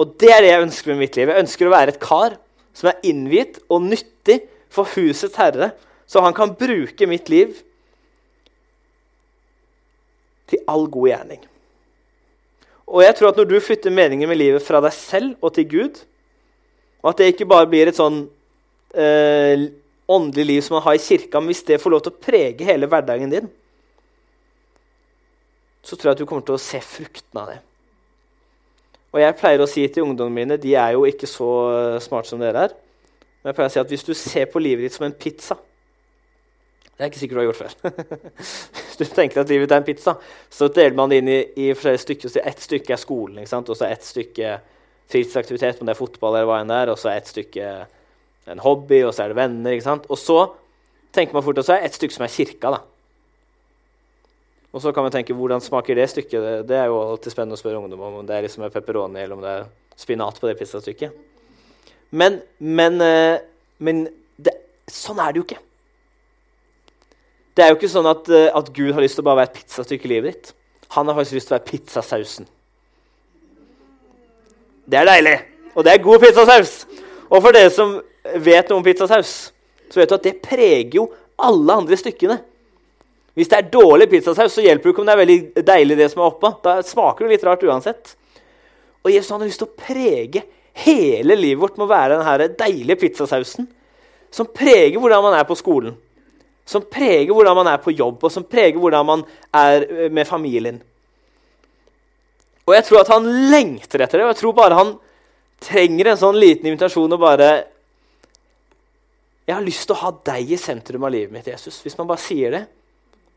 Og 0.01 0.17
det 0.19 0.31
er 0.33 0.43
det 0.43 0.51
jeg 0.51 0.65
ønsker 0.65 0.93
med 0.93 1.03
mitt 1.05 1.17
liv. 1.19 1.31
Jeg 1.31 1.45
ønsker 1.45 1.69
å 1.69 1.75
være 1.75 1.95
et 1.95 2.03
kar 2.03 2.37
som 2.75 2.91
er 2.91 3.07
innviet 3.07 3.61
og 3.71 3.85
nyttig 3.87 4.41
for 4.75 4.89
husets 4.97 5.39
herre, 5.39 5.71
så 6.11 6.23
han 6.25 6.35
kan 6.35 6.57
bruke 6.59 7.07
mitt 7.09 7.31
liv 7.31 7.55
til 10.51 10.65
all 10.69 10.89
god 10.91 11.09
gjerning. 11.13 11.45
Og 12.91 13.01
jeg 13.05 13.17
tror 13.17 13.31
at 13.31 13.39
Når 13.39 13.47
du 13.49 13.61
flytter 13.61 13.91
meningen 13.91 14.29
med 14.29 14.37
livet 14.39 14.63
fra 14.63 14.81
deg 14.85 14.93
selv 14.93 15.39
og 15.41 15.55
til 15.55 15.69
Gud, 15.71 16.03
og 17.03 17.11
at 17.11 17.19
det 17.19 17.33
ikke 17.33 17.49
bare 17.49 17.69
blir 17.69 17.89
et 17.89 17.97
sånn 17.99 18.25
eh, 18.97 19.69
åndelig 20.09 20.47
liv 20.47 20.63
som 20.65 20.77
man 20.77 20.85
har 20.85 20.99
i 20.99 21.03
kirka, 21.03 21.41
men 21.41 21.53
hvis 21.53 21.65
det 21.69 21.81
får 21.81 21.93
lov 21.93 22.03
til 22.05 22.13
å 22.13 22.25
prege 22.27 22.67
hele 22.67 22.89
hverdagen 22.91 23.33
din, 23.33 23.49
så 25.85 25.97
tror 25.97 26.11
jeg 26.11 26.17
at 26.17 26.23
du 26.23 26.29
kommer 26.29 26.45
til 26.45 26.57
å 26.57 26.65
se 26.65 26.81
fruktene 26.81 27.43
av 27.43 27.53
det. 27.53 27.59
Og 29.15 29.21
jeg 29.23 29.37
pleier 29.39 29.63
å 29.63 29.69
si 29.71 29.85
til 29.95 30.09
ungdommene 30.09 30.35
mine 30.35 30.59
De 30.59 30.73
er 30.75 30.97
jo 30.97 31.05
ikke 31.07 31.29
så 31.31 31.51
smarte 32.03 32.33
som 32.33 32.43
dere 32.43 32.67
er. 32.67 32.75
Men 33.43 33.53
jeg 33.53 33.59
pleier 33.59 33.71
å 33.71 33.75
si 33.77 33.83
at 33.85 33.93
hvis 33.95 34.07
du 34.09 34.15
ser 34.19 34.51
på 34.51 34.63
livet 34.63 34.89
ditt 34.89 34.97
som 34.97 35.07
en 35.07 35.15
pizza 35.15 35.57
Det 36.95 37.05
er 37.05 37.11
ikke 37.11 37.21
sikkert 37.21 37.39
du 37.39 37.43
har 37.43 37.49
gjort 37.49 37.63
før. 37.63 37.77
hvis 38.35 38.99
du 39.01 39.05
tenker 39.15 39.43
at 39.43 39.51
livet 39.51 39.71
er 39.71 39.83
en 39.83 39.87
pizza, 39.87 40.17
så 40.51 40.69
deler 40.71 40.99
man 40.99 41.11
det 41.11 41.21
inn 41.23 41.31
i, 41.31 41.41
i 41.67 41.73
forskjellige 41.75 42.05
stykker. 42.05 42.31
Så 42.31 42.43
ett 42.47 42.63
stykke 42.63 42.95
er 42.95 43.03
skolen, 43.03 43.41
og 43.43 43.75
så 43.75 43.89
ett 43.89 44.07
stykke 44.07 44.53
fritidsaktivitet, 45.11 45.81
om 45.83 45.89
det 45.89 45.97
er 45.97 45.99
fotball 45.99 46.39
eller 46.39 46.47
hva 46.49 46.61
enn 46.63 46.71
det 46.71 46.77
er, 46.85 46.93
og 46.93 47.01
så 47.03 47.11
ett 47.11 47.33
stykke 47.33 47.73
en 48.53 48.63
hobby, 48.63 49.01
og 49.03 49.11
så 49.15 49.25
er 49.25 49.33
det 49.33 49.41
venner. 49.41 49.81
Og 50.07 50.19
så 50.21 50.39
tenker 51.15 51.35
man 51.35 51.45
fort 51.47 51.59
at 51.59 51.67
så 51.67 51.75
er 51.77 51.89
ett 51.89 51.99
stykke 51.99 52.15
som 52.15 52.27
er 52.29 52.35
kirka. 52.37 52.77
da. 52.77 52.81
Og 54.75 54.83
så 54.83 54.91
kan 54.91 55.07
man 55.07 55.13
tenke 55.15 55.37
hvordan 55.39 55.63
smaker 55.63 55.95
det 55.95 56.09
stykket? 56.11 56.41
Det, 56.43 56.55
det 56.67 56.79
er 56.81 56.89
jo 56.91 56.99
alltid 56.99 57.31
spennende 57.31 57.55
å 57.55 57.61
spørre 57.61 57.79
ungdom 57.79 58.01
om 58.03 58.19
om 58.21 58.27
det 58.27 58.35
er 58.35 58.47
liksom 58.47 58.67
pepperoni 58.75 59.23
eller 59.23 59.37
om 59.37 59.45
det 59.45 59.53
er 59.53 59.69
spinat 59.97 60.41
på 60.41 60.51
det 60.51 60.57
pizzastykket. 60.59 61.15
Men, 62.11 62.41
men, 62.59 62.99
eh, 63.03 63.39
men 63.79 64.03
det, 64.35 64.57
sånn 64.91 65.21
er 65.23 65.31
det 65.31 65.41
jo 65.41 65.47
ikke. 65.47 65.61
Det 67.55 67.63
er 67.63 67.71
jo 67.71 67.79
ikke 67.79 67.93
sånn 67.93 68.11
at, 68.11 68.29
eh, 68.35 68.51
at 68.51 68.71
Gud 68.75 68.91
har 68.97 69.05
lyst 69.05 69.19
til 69.19 69.23
å 69.23 69.29
bare 69.29 69.45
være 69.45 69.53
et 69.53 69.61
pizzastykke 69.61 70.09
i 70.09 70.13
livet 70.17 70.35
ditt. 70.35 70.55
Han 70.97 71.07
har 71.07 71.19
faktisk 71.21 71.39
lyst 71.39 71.51
til 71.51 71.55
å 71.55 71.59
være 71.61 71.71
pizzasausen. 71.71 72.49
Det 74.91 74.99
er 75.01 75.09
deilig! 75.09 75.37
Og 75.75 75.87
det 75.87 75.95
er 75.95 76.03
god 76.03 76.23
pizzasaus. 76.23 76.75
Og 77.31 77.39
for 77.39 77.55
dere 77.55 77.71
som 77.75 77.97
vet 78.43 78.71
noe 78.71 78.83
om 78.83 78.87
pizzasaus, 78.87 79.53
så 79.91 80.01
vet 80.01 80.11
du 80.11 80.17
at 80.19 80.27
det 80.27 80.35
preger 80.43 80.99
jo 80.99 81.07
alle 81.39 81.79
andre 81.83 81.99
stykkene. 81.99 82.41
Hvis 83.35 83.51
det 83.51 83.59
er 83.59 83.71
dårlig 83.73 84.07
pizzasaus, 84.11 84.55
så 84.55 84.63
hjelper 84.63 84.87
det 84.87 84.93
ikke 84.95 85.03
om 85.03 85.09
det 85.09 85.15
er 85.15 85.23
veldig 85.23 85.65
deilig. 85.67 85.97
det 85.99 86.11
som 86.13 86.23
er 86.23 86.31
oppå. 86.31 86.53
Da 86.63 86.77
smaker 86.87 87.25
det 87.25 87.35
litt 87.35 87.47
rart 87.47 87.65
uansett. 87.67 88.15
Og 89.03 89.11
Jesus 89.11 89.33
har 89.35 89.43
lyst 89.43 89.61
til 89.61 89.69
å 89.69 89.79
prege 89.79 90.45
hele 90.85 91.37
livet 91.37 91.61
vårt 91.61 91.77
med 91.79 91.87
å 91.87 91.91
være 91.93 92.19
denne 92.21 92.49
deilige 92.59 93.01
pizzasausen. 93.03 93.67
Som 94.35 94.51
preger 94.55 94.99
hvordan 94.99 95.23
man 95.27 95.37
er 95.39 95.47
på 95.47 95.57
skolen, 95.59 95.95
som 96.67 96.83
preger 96.91 97.31
hvordan 97.35 97.59
man 97.61 97.69
er 97.71 97.83
på 97.83 97.93
jobb, 97.95 98.23
og 98.25 98.33
som 98.33 98.47
preger 98.49 98.81
hvordan 98.83 99.07
man 99.07 99.23
er 99.55 99.85
eh, 99.85 100.11
med 100.11 100.27
familien. 100.27 100.81
Og 102.65 102.75
jeg 102.75 102.87
tror 102.89 103.03
at 103.03 103.13
han 103.13 103.29
lengter 103.53 104.03
etter 104.03 104.19
det, 104.19 104.25
og 104.27 104.33
jeg 104.33 104.41
tror 104.41 104.57
bare 104.57 104.79
han 104.79 104.95
trenger 105.65 106.11
en 106.11 106.21
sånn 106.21 106.39
liten 106.41 106.67
invitasjon 106.71 107.13
og 107.15 107.23
bare 107.23 107.53
Jeg 109.45 109.59
har 109.59 109.65
lyst 109.65 109.85
til 109.85 109.93
å 109.93 110.01
ha 110.01 110.11
deg 110.25 110.55
i 110.55 110.57
sentrum 110.57 111.05
av 111.05 111.13
livet 111.13 111.33
mitt, 111.35 111.47
Jesus. 111.47 111.77
Hvis 111.85 111.99
man 111.99 112.09
bare 112.09 112.23
sier 112.25 112.55
det, 112.55 112.63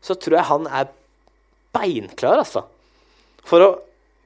så 0.04 0.14
tror 0.14 0.38
jeg 0.38 0.50
han 0.50 0.68
er 0.80 0.92
beinklar 1.74 2.42
altså, 2.42 2.64
for 3.46 3.64
å, 3.64 3.68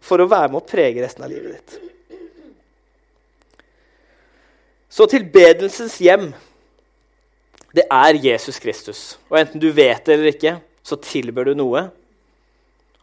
for 0.02 0.22
å 0.22 0.28
være 0.30 0.52
med 0.52 0.60
å 0.60 0.68
prege 0.68 1.02
resten 1.04 1.24
av 1.24 1.32
livet 1.32 1.56
ditt. 1.56 1.78
Så 4.92 5.06
tilbedelsens 5.08 5.96
hjem, 6.04 6.28
det 7.72 7.86
er 7.88 8.18
Jesus 8.20 8.58
Kristus. 8.60 9.02
Og 9.30 9.38
enten 9.40 9.62
du 9.62 9.70
vet 9.72 10.04
det 10.04 10.18
eller 10.18 10.34
ikke, 10.34 10.58
så 10.84 10.98
tilber 11.00 11.48
du 11.48 11.54
noe. 11.56 11.86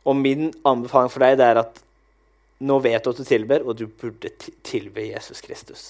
Og 0.06 0.18
min 0.18 0.52
anbefaling 0.68 1.10
for 1.10 1.26
deg 1.26 1.40
det 1.40 1.48
er 1.50 1.62
at 1.64 1.82
nå 2.70 2.78
vet 2.84 3.02
du 3.02 3.10
at 3.10 3.20
du 3.20 3.26
tilber, 3.26 3.64
og 3.64 3.78
du 3.80 3.88
burde 3.88 4.30
tilbe 4.68 5.08
Jesus 5.08 5.42
Kristus. 5.42 5.84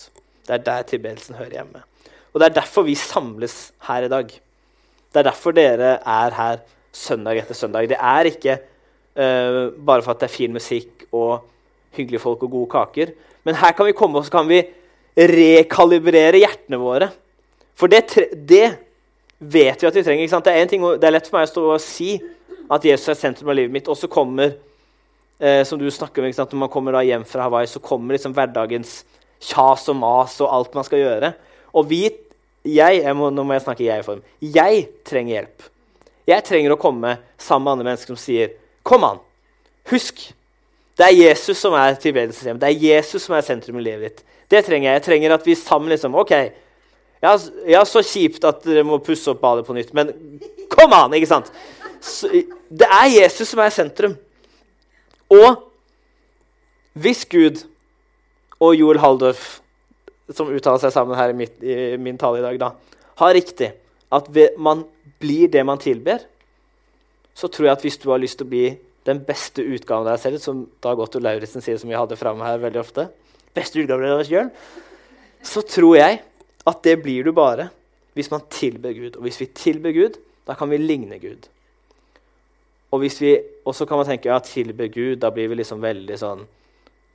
Det 0.46 0.56
er 0.56 0.66
der 0.66 0.86
tilbedelsen 0.88 1.36
hører 1.36 1.60
hjemme. 1.60 1.84
Og 2.32 2.40
Det 2.40 2.48
er 2.48 2.60
derfor 2.62 2.86
vi 2.86 2.96
samles 2.96 3.72
her 3.90 4.06
i 4.06 4.12
dag. 4.12 4.32
Det 5.10 5.22
er 5.22 5.30
derfor 5.30 5.56
dere 5.56 5.96
er 6.00 6.36
her 6.38 6.60
søndag 6.94 7.42
etter 7.42 7.58
søndag. 7.58 7.90
Det 7.90 7.98
er 7.98 8.30
ikke 8.30 8.58
uh, 9.18 9.70
bare 9.74 10.04
for 10.06 10.14
at 10.14 10.22
det 10.22 10.30
er 10.30 10.36
fin 10.36 10.54
musikk 10.54 11.08
og 11.12 11.48
hyggelige 11.98 12.22
folk 12.22 12.44
og 12.46 12.52
gode 12.54 12.70
kaker. 12.74 13.16
Men 13.48 13.58
her 13.58 13.74
kan 13.74 13.88
vi 13.88 13.98
komme 13.98 14.20
og 14.20 14.28
så 14.28 14.38
kan 14.38 14.50
vi 14.50 14.62
rekalibrere 15.18 16.40
hjertene 16.40 16.80
våre. 16.80 17.10
For 17.80 17.92
det, 17.92 18.06
det 18.34 18.68
vet 19.40 19.82
vi 19.82 19.88
at 19.88 19.96
vi 19.96 20.04
trenger. 20.04 20.40
Det 20.46 20.54
er, 20.54 20.66
ting, 20.70 20.84
det, 21.00 21.08
er 21.08 21.16
lett 21.16 21.30
for 21.30 21.40
meg 21.40 21.48
å 21.48 21.52
stå 21.52 21.66
og 21.74 21.84
si 21.84 22.18
at 22.70 22.86
Jesus 22.86 23.14
er 23.14 23.18
sentrum 23.18 23.50
av 23.50 23.58
livet 23.58 23.74
mitt, 23.74 23.88
og 23.90 23.98
så 23.98 24.10
kommer 24.12 24.52
eh, 25.40 25.64
som 25.66 25.80
du 25.80 25.88
snakker 25.90 26.22
om, 26.22 26.30
Når 26.30 26.60
man 26.60 26.70
kommer 26.70 27.02
hjem 27.02 27.26
fra 27.26 27.48
Hawaii, 27.48 27.68
så 27.68 27.80
kommer 27.80 28.14
liksom 28.14 28.36
hverdagens 28.38 29.04
kjas 29.40 29.88
og 29.90 29.96
mas 29.96 30.36
og 30.44 30.52
alt 30.54 30.76
man 30.76 30.86
skal 30.86 31.00
gjøre. 31.00 31.34
Og 31.74 31.90
vi, 31.90 32.10
jeg, 32.68 33.02
jeg 33.04 33.16
må, 33.16 33.30
Nå 33.32 33.46
må 33.48 33.56
jeg 33.56 33.64
snakke 33.66 33.86
i 33.86 33.90
jeg-form. 33.90 34.24
Jeg 34.44 34.88
trenger 35.08 35.36
hjelp. 35.38 35.70
Jeg 36.30 36.46
trenger 36.46 36.76
å 36.76 36.82
komme 36.82 37.16
sammen 37.40 37.66
med 37.66 37.74
andre 37.78 37.90
mennesker 37.92 38.14
som 38.14 38.20
sier 38.20 38.54
Kom 38.86 39.06
an! 39.08 39.22
Husk! 39.90 40.22
Det 41.00 41.08
er 41.08 41.16
Jesus 41.16 41.62
som 41.62 41.76
er 41.80 41.96
tilbedelseshjem. 42.02 42.58
Det 42.60 42.68
er 42.68 42.82
Jesus 42.84 43.24
som 43.24 43.38
er 43.38 43.46
sentrum 43.48 43.78
i 43.80 43.84
livet 43.86 44.10
ditt. 44.10 44.26
Det 44.52 44.66
trenger 44.66 44.90
jeg. 44.90 44.98
Jeg 44.98 45.06
trenger 45.06 45.36
at 45.36 45.46
vi 45.48 45.56
sammen 45.56 45.94
liksom 45.94 46.18
OK. 46.20 46.34
Ja, 47.24 47.34
ja, 47.68 47.84
så 47.88 48.04
kjipt 48.04 48.44
at 48.48 48.64
dere 48.68 48.84
må 48.88 49.00
pusse 49.04 49.32
opp 49.32 49.42
badet 49.44 49.66
på 49.68 49.76
nytt, 49.76 49.92
men 49.96 50.12
kom 50.72 50.94
an! 50.96 51.16
ikke 51.16 51.28
sant? 51.28 51.50
Så, 52.04 52.30
det 52.72 52.88
er 52.88 53.10
Jesus 53.12 53.52
som 53.52 53.60
er 53.64 53.74
sentrum. 53.76 54.16
Og 55.32 55.66
hvis 57.00 57.26
Gud 57.28 57.64
og 58.60 58.76
Joel 58.76 59.02
Haldorf, 59.04 59.60
som 60.36 60.52
uttaler 60.54 60.82
seg 60.82 60.94
sammen 60.94 61.18
her 61.18 61.34
i, 61.34 61.38
mitt, 61.38 61.58
i 61.64 61.98
min 62.02 62.18
tale 62.20 62.42
i 62.42 62.46
dag, 62.46 62.60
da, 62.62 62.74
har 63.22 63.36
riktig 63.36 63.72
at 64.14 64.30
man 64.58 64.84
blir 65.22 65.50
det 65.52 65.64
man 65.68 65.82
tilber, 65.82 66.24
så 67.36 67.48
tror 67.48 67.70
jeg 67.70 67.78
at 67.78 67.84
hvis 67.86 68.00
du 68.02 68.10
har 68.12 68.22
lyst 68.22 68.40
til 68.40 68.48
å 68.48 68.52
bli 68.52 68.66
den 69.08 69.22
beste 69.26 69.64
utgaven 69.64 70.06
av 70.06 70.14
deg 70.14 70.24
selv, 70.24 70.42
som 70.44 70.64
Dag 70.84 71.00
Otto 71.02 71.22
Lauritzen 71.24 71.64
sier, 71.64 71.80
som 71.80 71.90
vi 71.90 71.98
hadde 71.98 72.18
framme 72.20 72.46
her 72.46 72.62
veldig 72.62 72.82
ofte, 72.82 73.08
beste 73.56 73.82
utgaven 73.82 74.10
av 74.12 74.22
deg 74.22 74.30
selv, 74.30 74.72
så 75.46 75.64
tror 75.66 75.96
jeg 75.98 76.20
at 76.70 76.82
det 76.86 76.98
blir 77.02 77.26
du 77.26 77.34
bare 77.36 77.70
hvis 78.18 78.32
man 78.34 78.44
tilber 78.52 78.92
Gud. 78.94 79.16
Og 79.16 79.26
hvis 79.26 79.40
vi 79.40 79.48
tilber 79.56 79.96
Gud, 79.96 80.20
da 80.48 80.56
kan 80.60 80.70
vi 80.72 80.82
ligne 80.82 81.20
Gud. 81.22 81.48
Og 82.92 83.06
så 83.76 83.86
kan 83.86 84.02
man 84.02 84.08
tenke 84.10 84.32
ja, 84.32 84.40
tilber 84.44 84.90
Gud, 84.92 85.20
da 85.22 85.32
blir 85.34 85.48
vi 85.52 85.60
liksom 85.62 85.82
veldig 85.84 86.18
sånn 86.20 86.44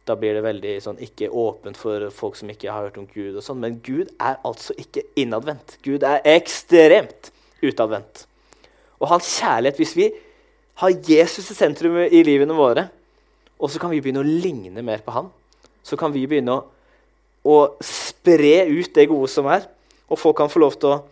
da 0.05 0.17
blir 0.21 0.37
det 0.37 0.45
veldig 0.45 0.75
sånn, 0.85 1.01
ikke 1.01 1.31
åpent 1.33 1.79
for 1.81 2.11
folk 2.13 2.37
som 2.37 2.51
ikke 2.53 2.69
har 2.69 2.87
hørt 2.87 2.99
om 3.01 3.07
Gud. 3.09 3.37
og 3.37 3.43
sånn, 3.43 3.61
Men 3.61 3.81
Gud 3.81 4.11
er 4.21 4.37
altså 4.45 4.75
ikke 4.77 5.07
innadvendt. 5.17 5.79
Gud 5.83 6.03
er 6.03 6.21
ekstremt 6.25 7.31
utadvendt. 7.63 8.27
Og 9.01 9.09
hans 9.09 9.41
kjærlighet 9.41 9.77
Hvis 9.77 9.97
vi 9.97 10.13
har 10.75 10.91
Jesus 10.91 11.51
i 11.51 11.55
sentrum 11.55 11.97
i 11.97 12.23
livene 12.23 12.55
våre, 12.55 12.91
og 13.59 13.71
så 13.71 13.79
kan 13.79 13.91
vi 13.91 14.01
begynne 14.01 14.21
å 14.21 14.27
ligne 14.27 14.83
mer 14.83 14.99
på 15.05 15.13
han, 15.15 15.31
så 15.83 15.97
kan 15.97 16.13
vi 16.13 16.27
begynne 16.27 16.53
å, 16.53 16.65
å 17.45 17.57
spre 17.81 18.67
ut 18.67 18.93
det 18.95 19.09
gode 19.09 19.29
som 19.31 19.47
er. 19.47 19.69
Og 20.11 20.19
folk 20.19 20.37
kan 20.37 20.51
få 20.51 20.59
lov 20.59 20.77
til 20.77 20.91
å, 20.91 21.03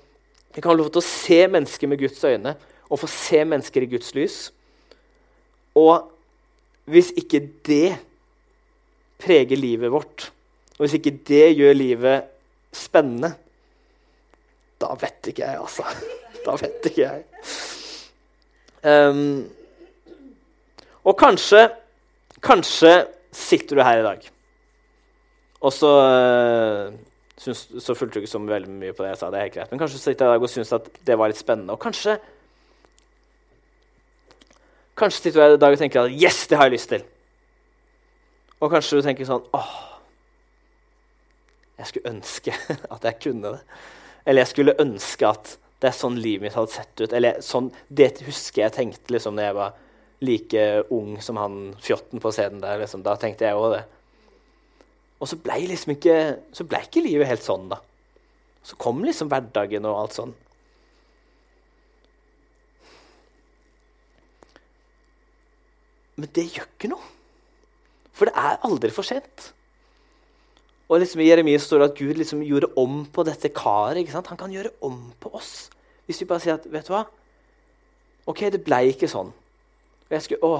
få 0.58 0.74
lov 0.74 0.90
til 0.90 1.00
å 1.00 1.06
se 1.06 1.46
mennesker 1.48 1.88
med 1.88 2.02
Guds 2.02 2.24
øyne 2.24 2.56
og 2.92 3.00
få 3.00 3.08
se 3.08 3.40
mennesker 3.44 3.86
i 3.86 3.88
Guds 3.88 4.10
lys. 4.12 4.38
Og 5.78 6.10
hvis 6.84 7.12
ikke 7.16 7.40
det 7.64 7.94
preger 9.22 9.58
livet 9.58 9.92
vårt, 9.92 10.28
og 10.76 10.84
hvis 10.84 10.98
ikke 10.98 11.14
det 11.28 11.46
gjør 11.56 11.76
livet 11.76 12.28
spennende, 12.74 13.34
da 14.82 14.96
vet 14.98 15.30
ikke 15.30 15.46
jeg, 15.46 15.60
altså. 15.62 15.86
Da 16.42 16.56
vet 16.58 16.86
ikke 16.88 17.04
jeg. 17.04 17.20
Um, 18.82 19.44
og 21.06 21.14
kanskje, 21.14 21.68
kanskje 22.42 22.90
sitter 23.30 23.78
du 23.78 23.82
her 23.86 24.00
i 24.00 24.02
dag, 24.02 24.26
og 25.62 25.70
så 25.76 25.92
uh, 26.02 26.96
syns, 27.38 27.62
så 27.78 27.94
fulgte 27.94 28.18
du 28.18 28.24
ikke 28.24 28.32
så 28.32 28.42
veldig 28.42 28.74
mye 28.74 28.96
på 28.96 29.04
det 29.04 29.12
jeg 29.12 29.20
sa. 29.20 29.30
det 29.30 29.38
er 29.38 29.46
helt 29.46 29.54
greit, 29.54 29.70
Men 29.70 29.84
kanskje 29.84 30.00
du 30.00 30.02
sitter 30.02 30.26
i 30.26 30.32
dag 30.34 30.42
og 30.42 30.50
syns 30.50 30.74
at 30.74 30.90
det 31.06 31.18
var 31.18 31.30
litt 31.30 31.38
spennende. 31.38 31.76
Og 31.76 31.82
kanskje 31.82 32.18
Kanskje 34.98 35.22
sitter 35.22 35.40
du 35.40 35.54
i 35.54 35.62
dag 35.62 35.72
og 35.72 35.78
tenker 35.78 36.02
at 36.02 36.10
'yes, 36.10 36.46
det 36.50 36.58
har 36.58 36.64
jeg 36.64 36.72
lyst 36.72 36.90
til'. 36.92 37.04
Og 38.62 38.70
kanskje 38.70 39.00
du 39.00 39.06
tenker 39.06 39.26
sånn 39.26 39.46
åh, 39.58 39.72
Jeg 41.80 41.90
skulle 41.90 42.12
ønske 42.12 42.54
at 42.94 43.08
jeg 43.08 43.18
kunne 43.24 43.56
det. 43.56 43.62
Eller 44.22 44.44
jeg 44.44 44.52
skulle 44.52 44.78
ønske 44.82 45.26
at 45.26 45.56
det 45.82 45.88
er 45.90 45.96
sånn 45.98 46.20
livet 46.22 46.46
mitt 46.46 46.54
hadde 46.54 46.70
sett 46.70 47.00
ut. 47.02 47.10
Eller 47.10 47.40
sånn, 47.42 47.72
Det 47.90 48.20
husker 48.22 48.62
jeg 48.62 48.76
tenkte 48.76 49.16
liksom, 49.16 49.34
når 49.34 49.48
jeg 49.48 49.56
var 49.58 49.80
like 50.22 50.66
ung 50.94 51.16
som 51.18 51.40
han 51.42 51.56
fjotten 51.82 52.22
på 52.22 52.30
scenen 52.30 52.62
der. 52.62 52.78
Liksom. 52.84 53.02
Da 53.02 53.16
tenkte 53.18 53.48
jeg 53.48 53.58
òg 53.58 53.74
det. 53.74 53.82
Og 55.22 55.30
så 55.30 55.38
ble, 55.42 55.56
liksom 55.70 55.96
ikke, 55.96 56.14
så 56.54 56.66
ble 56.66 56.84
ikke 56.86 57.02
livet 57.02 57.30
helt 57.30 57.42
sånn, 57.42 57.66
da. 57.70 57.80
Så 58.62 58.78
kom 58.78 59.02
liksom 59.02 59.30
hverdagen 59.30 59.86
og 59.90 59.98
alt 60.04 60.14
sånn. 60.14 60.36
Men 66.14 66.30
det 66.38 66.46
gjør 66.52 66.70
ikke 66.70 66.92
noe. 66.92 67.10
For 68.12 68.28
det 68.28 68.36
er 68.36 68.60
aldri 68.66 68.92
for 68.92 69.06
sent. 69.06 69.52
Og 70.92 71.00
liksom 71.00 71.22
I 71.24 71.30
Jeremia 71.30 71.58
står 71.58 71.80
det 71.80 71.88
at 71.90 71.98
Gud 71.98 72.18
liksom 72.20 72.42
gjorde 72.44 72.68
om 72.76 73.04
på 73.08 73.24
dette 73.24 73.48
karet. 73.56 74.12
Han 74.12 74.38
kan 74.38 74.52
gjøre 74.52 74.74
om 74.84 75.12
på 75.20 75.32
oss. 75.32 75.70
Hvis 76.06 76.20
vi 76.20 76.28
bare 76.28 76.42
sier 76.44 76.58
at 76.58 76.66
vet 76.68 76.88
du 76.88 76.92
hva? 76.92 77.06
Ok, 78.28 78.44
det 78.52 78.60
ble 78.66 78.82
ikke 78.90 79.08
sånn. 79.08 79.32
Skulle, 80.12 80.44
å, 80.44 80.58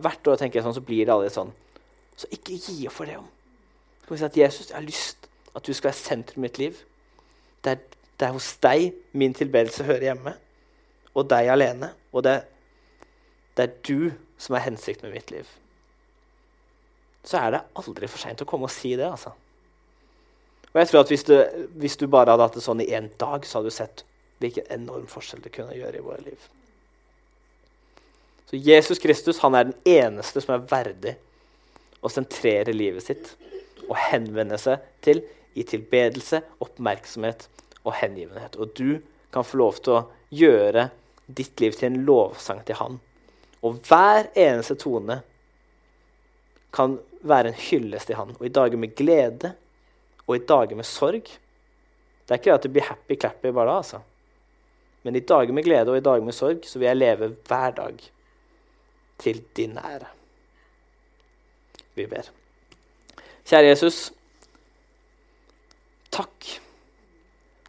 hvert 0.00 0.28
år 0.30 0.38
tenker 0.40 0.58
jeg 0.58 0.64
sånn, 0.64 0.78
så 0.78 0.84
blir 0.84 1.04
det 1.04 1.12
aldri 1.12 1.28
sånn. 1.34 1.52
Så 2.16 2.30
ikke 2.32 2.56
gi 2.56 2.86
opp 2.88 2.96
for 2.96 3.10
det 3.10 3.18
om. 3.20 3.26
Så 4.00 4.08
kan 4.08 4.14
vi 4.14 4.20
si 4.22 4.28
at 4.30 4.38
Jesus, 4.40 4.70
jeg 4.70 4.78
har 4.78 4.86
lyst 4.86 5.28
at 5.52 5.66
du 5.66 5.74
skal 5.74 5.90
være 5.90 6.00
sentrum 6.00 6.40
i 6.40 6.46
mitt 6.46 6.60
liv. 6.62 6.80
Det 7.64 7.76
er, 7.76 7.84
det 8.16 8.28
er 8.28 8.32
hos 8.32 8.48
deg 8.64 8.96
min 9.12 9.36
tilbedelse 9.36 9.84
hører 9.84 10.08
hjemme. 10.08 10.32
Og 11.12 11.28
deg 11.28 11.52
alene. 11.52 11.92
Og 12.16 12.24
det, 12.24 12.38
det 13.56 13.68
er 13.68 13.76
du 13.84 14.10
som 14.40 14.56
er 14.56 14.64
hensikten 14.70 15.10
med 15.10 15.18
mitt 15.18 15.36
liv. 15.36 15.52
Så 17.26 17.40
er 17.40 17.54
det 17.54 17.64
aldri 17.80 18.08
for 18.10 18.22
seint 18.22 18.42
å 18.42 18.48
komme 18.48 18.68
og 18.68 18.74
si 18.74 18.94
det. 18.98 19.08
altså. 19.08 19.32
Og 20.72 20.80
jeg 20.82 20.90
tror 20.90 21.00
at 21.02 21.10
hvis 21.10 21.24
du, 21.26 21.34
hvis 21.80 21.96
du 21.96 22.06
bare 22.06 22.34
hadde 22.34 22.46
hatt 22.46 22.58
det 22.58 22.64
sånn 22.64 22.82
i 22.84 22.90
én 22.94 23.08
dag, 23.18 23.46
så 23.46 23.58
hadde 23.58 23.72
du 23.72 23.76
sett 23.76 24.04
hvilken 24.44 24.68
enorm 24.74 25.06
forskjell 25.08 25.42
det 25.44 25.54
kunne 25.54 25.76
gjøre 25.76 25.98
i 25.98 26.04
våre 26.04 26.20
liv. 26.26 26.48
Så 28.46 28.60
Jesus 28.60 29.00
Kristus 29.02 29.40
han 29.42 29.56
er 29.56 29.70
den 29.70 29.78
eneste 29.88 30.42
som 30.44 30.54
er 30.54 30.66
verdig 30.70 31.16
å 32.04 32.12
sentrere 32.12 32.76
livet 32.76 33.06
sitt 33.06 33.32
og 33.86 33.96
henvende 34.10 34.58
seg 34.60 34.84
til 35.02 35.22
i 35.56 35.64
tilbedelse, 35.66 36.42
oppmerksomhet 36.62 37.46
og 37.86 37.96
hengivenhet. 37.96 38.58
Og 38.60 38.74
du 38.76 39.00
kan 39.32 39.46
få 39.46 39.62
lov 39.62 39.80
til 39.80 39.96
å 39.96 40.04
gjøre 40.30 40.90
ditt 41.26 41.58
liv 41.60 41.74
til 41.74 41.88
en 41.90 42.02
lovsang 42.06 42.60
til 42.66 42.78
Han. 42.78 43.00
Og 43.64 43.80
hver 43.88 44.28
eneste 44.36 44.76
tone 44.78 45.22
kan 46.76 46.98
være 47.26 47.52
en 47.52 47.60
hyllest 47.68 48.10
til 48.10 48.18
Han. 48.18 48.34
Og 48.38 48.46
i 48.46 48.52
dager 48.52 48.76
med 48.80 48.94
glede 48.96 49.54
og 50.26 50.36
i 50.36 50.44
dager 50.44 50.76
med 50.76 50.86
sorg 50.86 51.22
Det 51.22 52.34
er 52.34 52.40
ikke 52.40 52.50
det 52.50 52.58
at 52.58 52.64
du 52.66 52.72
blir 52.74 52.88
happy-clappy 52.88 53.52
bare 53.54 53.70
da, 53.70 53.76
altså. 53.78 54.00
Men 55.06 55.14
i 55.16 55.22
dager 55.22 55.54
med 55.54 55.62
glede 55.62 55.92
og 55.92 56.00
i 56.00 56.02
dager 56.02 56.24
med 56.26 56.34
sorg 56.34 56.64
så 56.66 56.80
vil 56.80 56.88
jeg 56.88 56.98
leve 56.98 57.28
hver 57.46 57.70
dag 57.76 58.00
til 59.22 59.44
din 59.56 59.78
ære. 59.78 60.08
Vi 61.94 62.06
ber. 62.10 62.26
Kjære 63.46 63.70
Jesus. 63.70 64.00
Takk. 66.10 66.50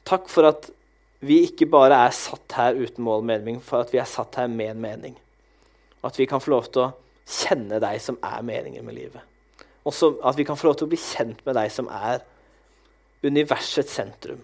Takk 0.10 0.30
for 0.32 0.50
at 0.50 0.72
vi 1.20 1.44
ikke 1.46 1.70
bare 1.70 2.02
er 2.08 2.16
satt 2.16 2.58
her 2.58 2.78
uten 2.78 3.06
mål 3.06 3.22
og 3.22 3.30
mening, 3.30 3.62
for 3.64 3.86
at 3.86 3.94
vi 3.94 4.02
er 4.02 4.10
satt 4.10 4.36
her 4.42 4.50
med 4.50 4.74
en 4.74 4.82
mening. 4.82 5.16
Og 6.02 6.10
at 6.12 6.20
vi 6.20 6.26
kan 6.26 6.42
få 6.42 6.52
lov 6.56 6.68
til 6.72 6.88
å 6.88 6.92
kjenne 7.28 7.80
deg 7.84 8.00
som 8.02 8.20
er 8.24 8.46
meningen 8.46 8.86
med 8.86 8.96
livet. 8.96 9.22
Og 9.88 10.20
at 10.24 10.38
vi 10.38 10.46
kan 10.48 10.58
få 10.60 10.70
lov 10.70 10.78
til 10.80 10.88
å 10.88 10.92
bli 10.92 11.00
kjent 11.00 11.44
med 11.46 11.56
deg 11.56 11.72
som 11.72 11.88
er 11.92 12.24
universets 13.24 13.96
sentrum 13.98 14.44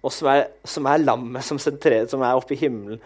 og 0.00 0.12
som 0.12 0.30
er, 0.32 0.46
som 0.64 0.86
er 0.88 1.02
lammet 1.02 1.44
som, 1.44 1.58
som 1.60 2.22
er 2.24 2.36
oppe 2.36 2.56
i 2.56 2.60
himmelen 2.60 3.00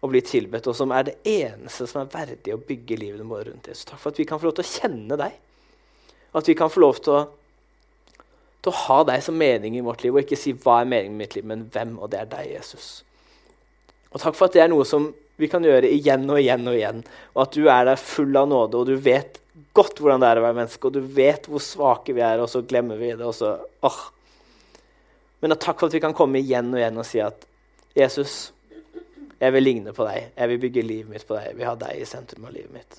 og 0.00 0.12
blir 0.12 0.24
tilbedt, 0.24 0.68
og 0.70 0.76
som 0.76 0.92
er 0.96 1.10
det 1.10 1.16
eneste 1.28 1.86
som 1.88 2.02
er 2.02 2.12
verdig 2.12 2.54
å 2.54 2.60
bygge 2.64 2.96
livet 2.96 3.26
vårt 3.28 3.50
rundt 3.50 3.68
Jesus. 3.68 3.84
Takk 3.88 4.00
for 4.00 4.12
at 4.12 4.20
vi 4.20 4.24
kan 4.28 4.40
få 4.40 4.48
lov 4.48 4.56
til 4.56 4.64
å 4.64 4.70
kjenne 4.70 5.18
deg. 5.20 5.34
At 6.40 6.48
vi 6.48 6.56
kan 6.56 6.72
få 6.72 6.80
lov 6.80 7.02
til 7.04 7.18
å, 7.18 7.20
til 8.64 8.72
å 8.72 8.78
ha 8.86 8.98
deg 9.10 9.24
som 9.24 9.36
mening 9.36 9.76
i 9.76 9.84
vårt 9.84 10.04
liv, 10.04 10.14
og 10.14 10.22
ikke 10.24 10.40
si 10.40 10.54
'hva 10.54 10.80
er 10.80 10.88
meningen 10.88 11.18
med 11.18 11.26
mitt 11.26 11.36
liv', 11.36 11.44
men 11.44 11.68
'hvem', 11.68 11.98
og 11.98 12.10
det 12.12 12.20
er 12.20 12.30
deg, 12.32 12.52
Jesus. 12.54 13.04
Og 14.10 14.20
takk 14.20 14.34
for 14.34 14.46
at 14.46 14.52
det 14.52 14.62
er 14.62 14.72
noe 14.72 14.84
som 14.84 15.14
vi 15.40 15.48
kan 15.50 15.64
gjøre 15.64 15.88
igjen 15.90 16.28
og 16.30 16.40
igjen 16.40 16.68
og 16.68 16.76
igjen, 16.76 17.02
og 17.34 17.42
at 17.46 17.56
du 17.56 17.66
er 17.72 17.88
der 17.88 18.00
full 18.00 18.36
av 18.36 18.48
nåde, 18.50 18.80
og 18.80 18.88
du 18.88 18.96
vet 19.00 19.40
godt 19.76 20.00
hvordan 20.00 20.22
det 20.22 20.30
er 20.30 20.40
å 20.40 20.46
være 20.46 20.58
menneske, 20.60 20.88
og 20.88 20.96
du 20.96 21.14
vet 21.16 21.48
hvor 21.50 21.62
svake 21.64 22.14
vi 22.16 22.24
er, 22.24 22.42
og 22.42 22.50
så 22.52 22.62
glemmer 22.66 23.00
vi 23.00 23.12
det, 23.14 23.26
og 23.26 23.36
så 23.36 23.56
åh, 23.86 24.00
men 25.40 25.56
takk 25.56 25.80
for 25.80 25.88
at 25.88 25.96
vi 25.96 26.02
kan 26.04 26.16
komme 26.16 26.40
igjen 26.40 26.68
og 26.72 26.80
igjen 26.80 27.00
og 27.00 27.06
si 27.08 27.20
at 27.24 27.46
Jesus, 27.96 28.52
jeg 29.40 29.54
vil 29.54 29.64
ligne 29.64 29.94
på 29.96 30.04
deg. 30.06 30.34
Jeg 30.36 30.50
vil 30.52 30.60
bygge 30.66 30.84
livet 30.84 31.14
mitt 31.14 31.24
på 31.26 31.36
deg. 31.36 31.48
Jeg 31.48 31.58
vil 31.58 31.68
ha 31.70 31.76
deg 31.80 31.96
i 31.96 32.08
sentrum 32.08 32.44
av 32.46 32.52
livet 32.54 32.74
mitt. 32.74 32.98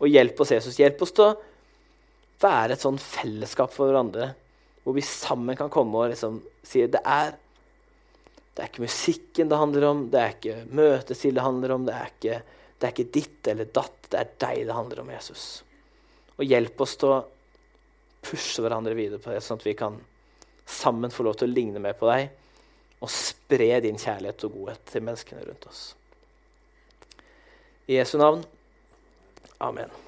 Og 0.00 0.08
hjelp 0.08 0.40
oss, 0.40 0.54
Jesus. 0.56 0.78
Hjelp 0.80 1.04
oss 1.04 1.12
til 1.14 1.28
å 1.28 1.34
være 2.42 2.74
et 2.74 2.82
sånn 2.82 2.98
fellesskap 3.00 3.72
for 3.72 3.90
hverandre, 3.90 4.32
hvor 4.84 4.96
vi 4.96 5.04
sammen 5.06 5.56
kan 5.56 5.70
komme 5.72 6.00
og 6.00 6.10
liksom 6.12 6.40
si 6.66 6.82
det 6.90 7.00
er 7.04 7.36
det 8.54 8.62
er 8.62 8.70
ikke 8.70 8.84
musikken 8.84 9.50
det 9.50 9.58
handler 9.58 9.86
om, 9.88 10.02
det 10.12 10.20
er 10.20 10.34
ikke 10.36 10.56
møtestil 10.78 11.34
det 11.34 11.44
handler 11.44 11.74
om, 11.74 11.86
det 11.88 11.94
er 11.94 12.12
ikke, 12.12 12.40
det 12.78 12.86
er 12.86 12.94
ikke 12.94 13.12
ditt 13.16 13.50
eller 13.50 13.70
datt, 13.74 13.98
det 14.12 14.20
er 14.20 14.32
deg 14.46 14.60
det 14.68 14.76
handler 14.76 15.02
om, 15.02 15.10
Jesus. 15.10 15.46
Og 16.38 16.46
hjelp 16.46 16.84
oss 16.86 16.94
til 17.00 17.16
å 17.16 17.20
pushe 18.24 18.62
hverandre 18.64 18.94
videre 18.96 19.22
på 19.22 19.34
det, 19.34 19.42
sånn 19.44 19.58
at 19.58 19.66
vi 19.66 19.74
kan 19.78 19.98
sammen 20.64 21.12
få 21.12 21.26
lov 21.26 21.36
til 21.40 21.50
å 21.50 21.54
ligne 21.54 21.82
mer 21.82 21.98
på 21.98 22.08
deg 22.08 22.30
og 23.04 23.12
spre 23.12 23.82
din 23.84 24.00
kjærlighet 24.00 24.46
og 24.46 24.56
godhet 24.60 24.88
til 24.88 25.04
menneskene 25.04 25.44
rundt 25.44 25.68
oss. 25.68 25.84
I 27.90 27.98
Jesu 27.98 28.16
navn. 28.22 28.46
Amen. 29.60 30.03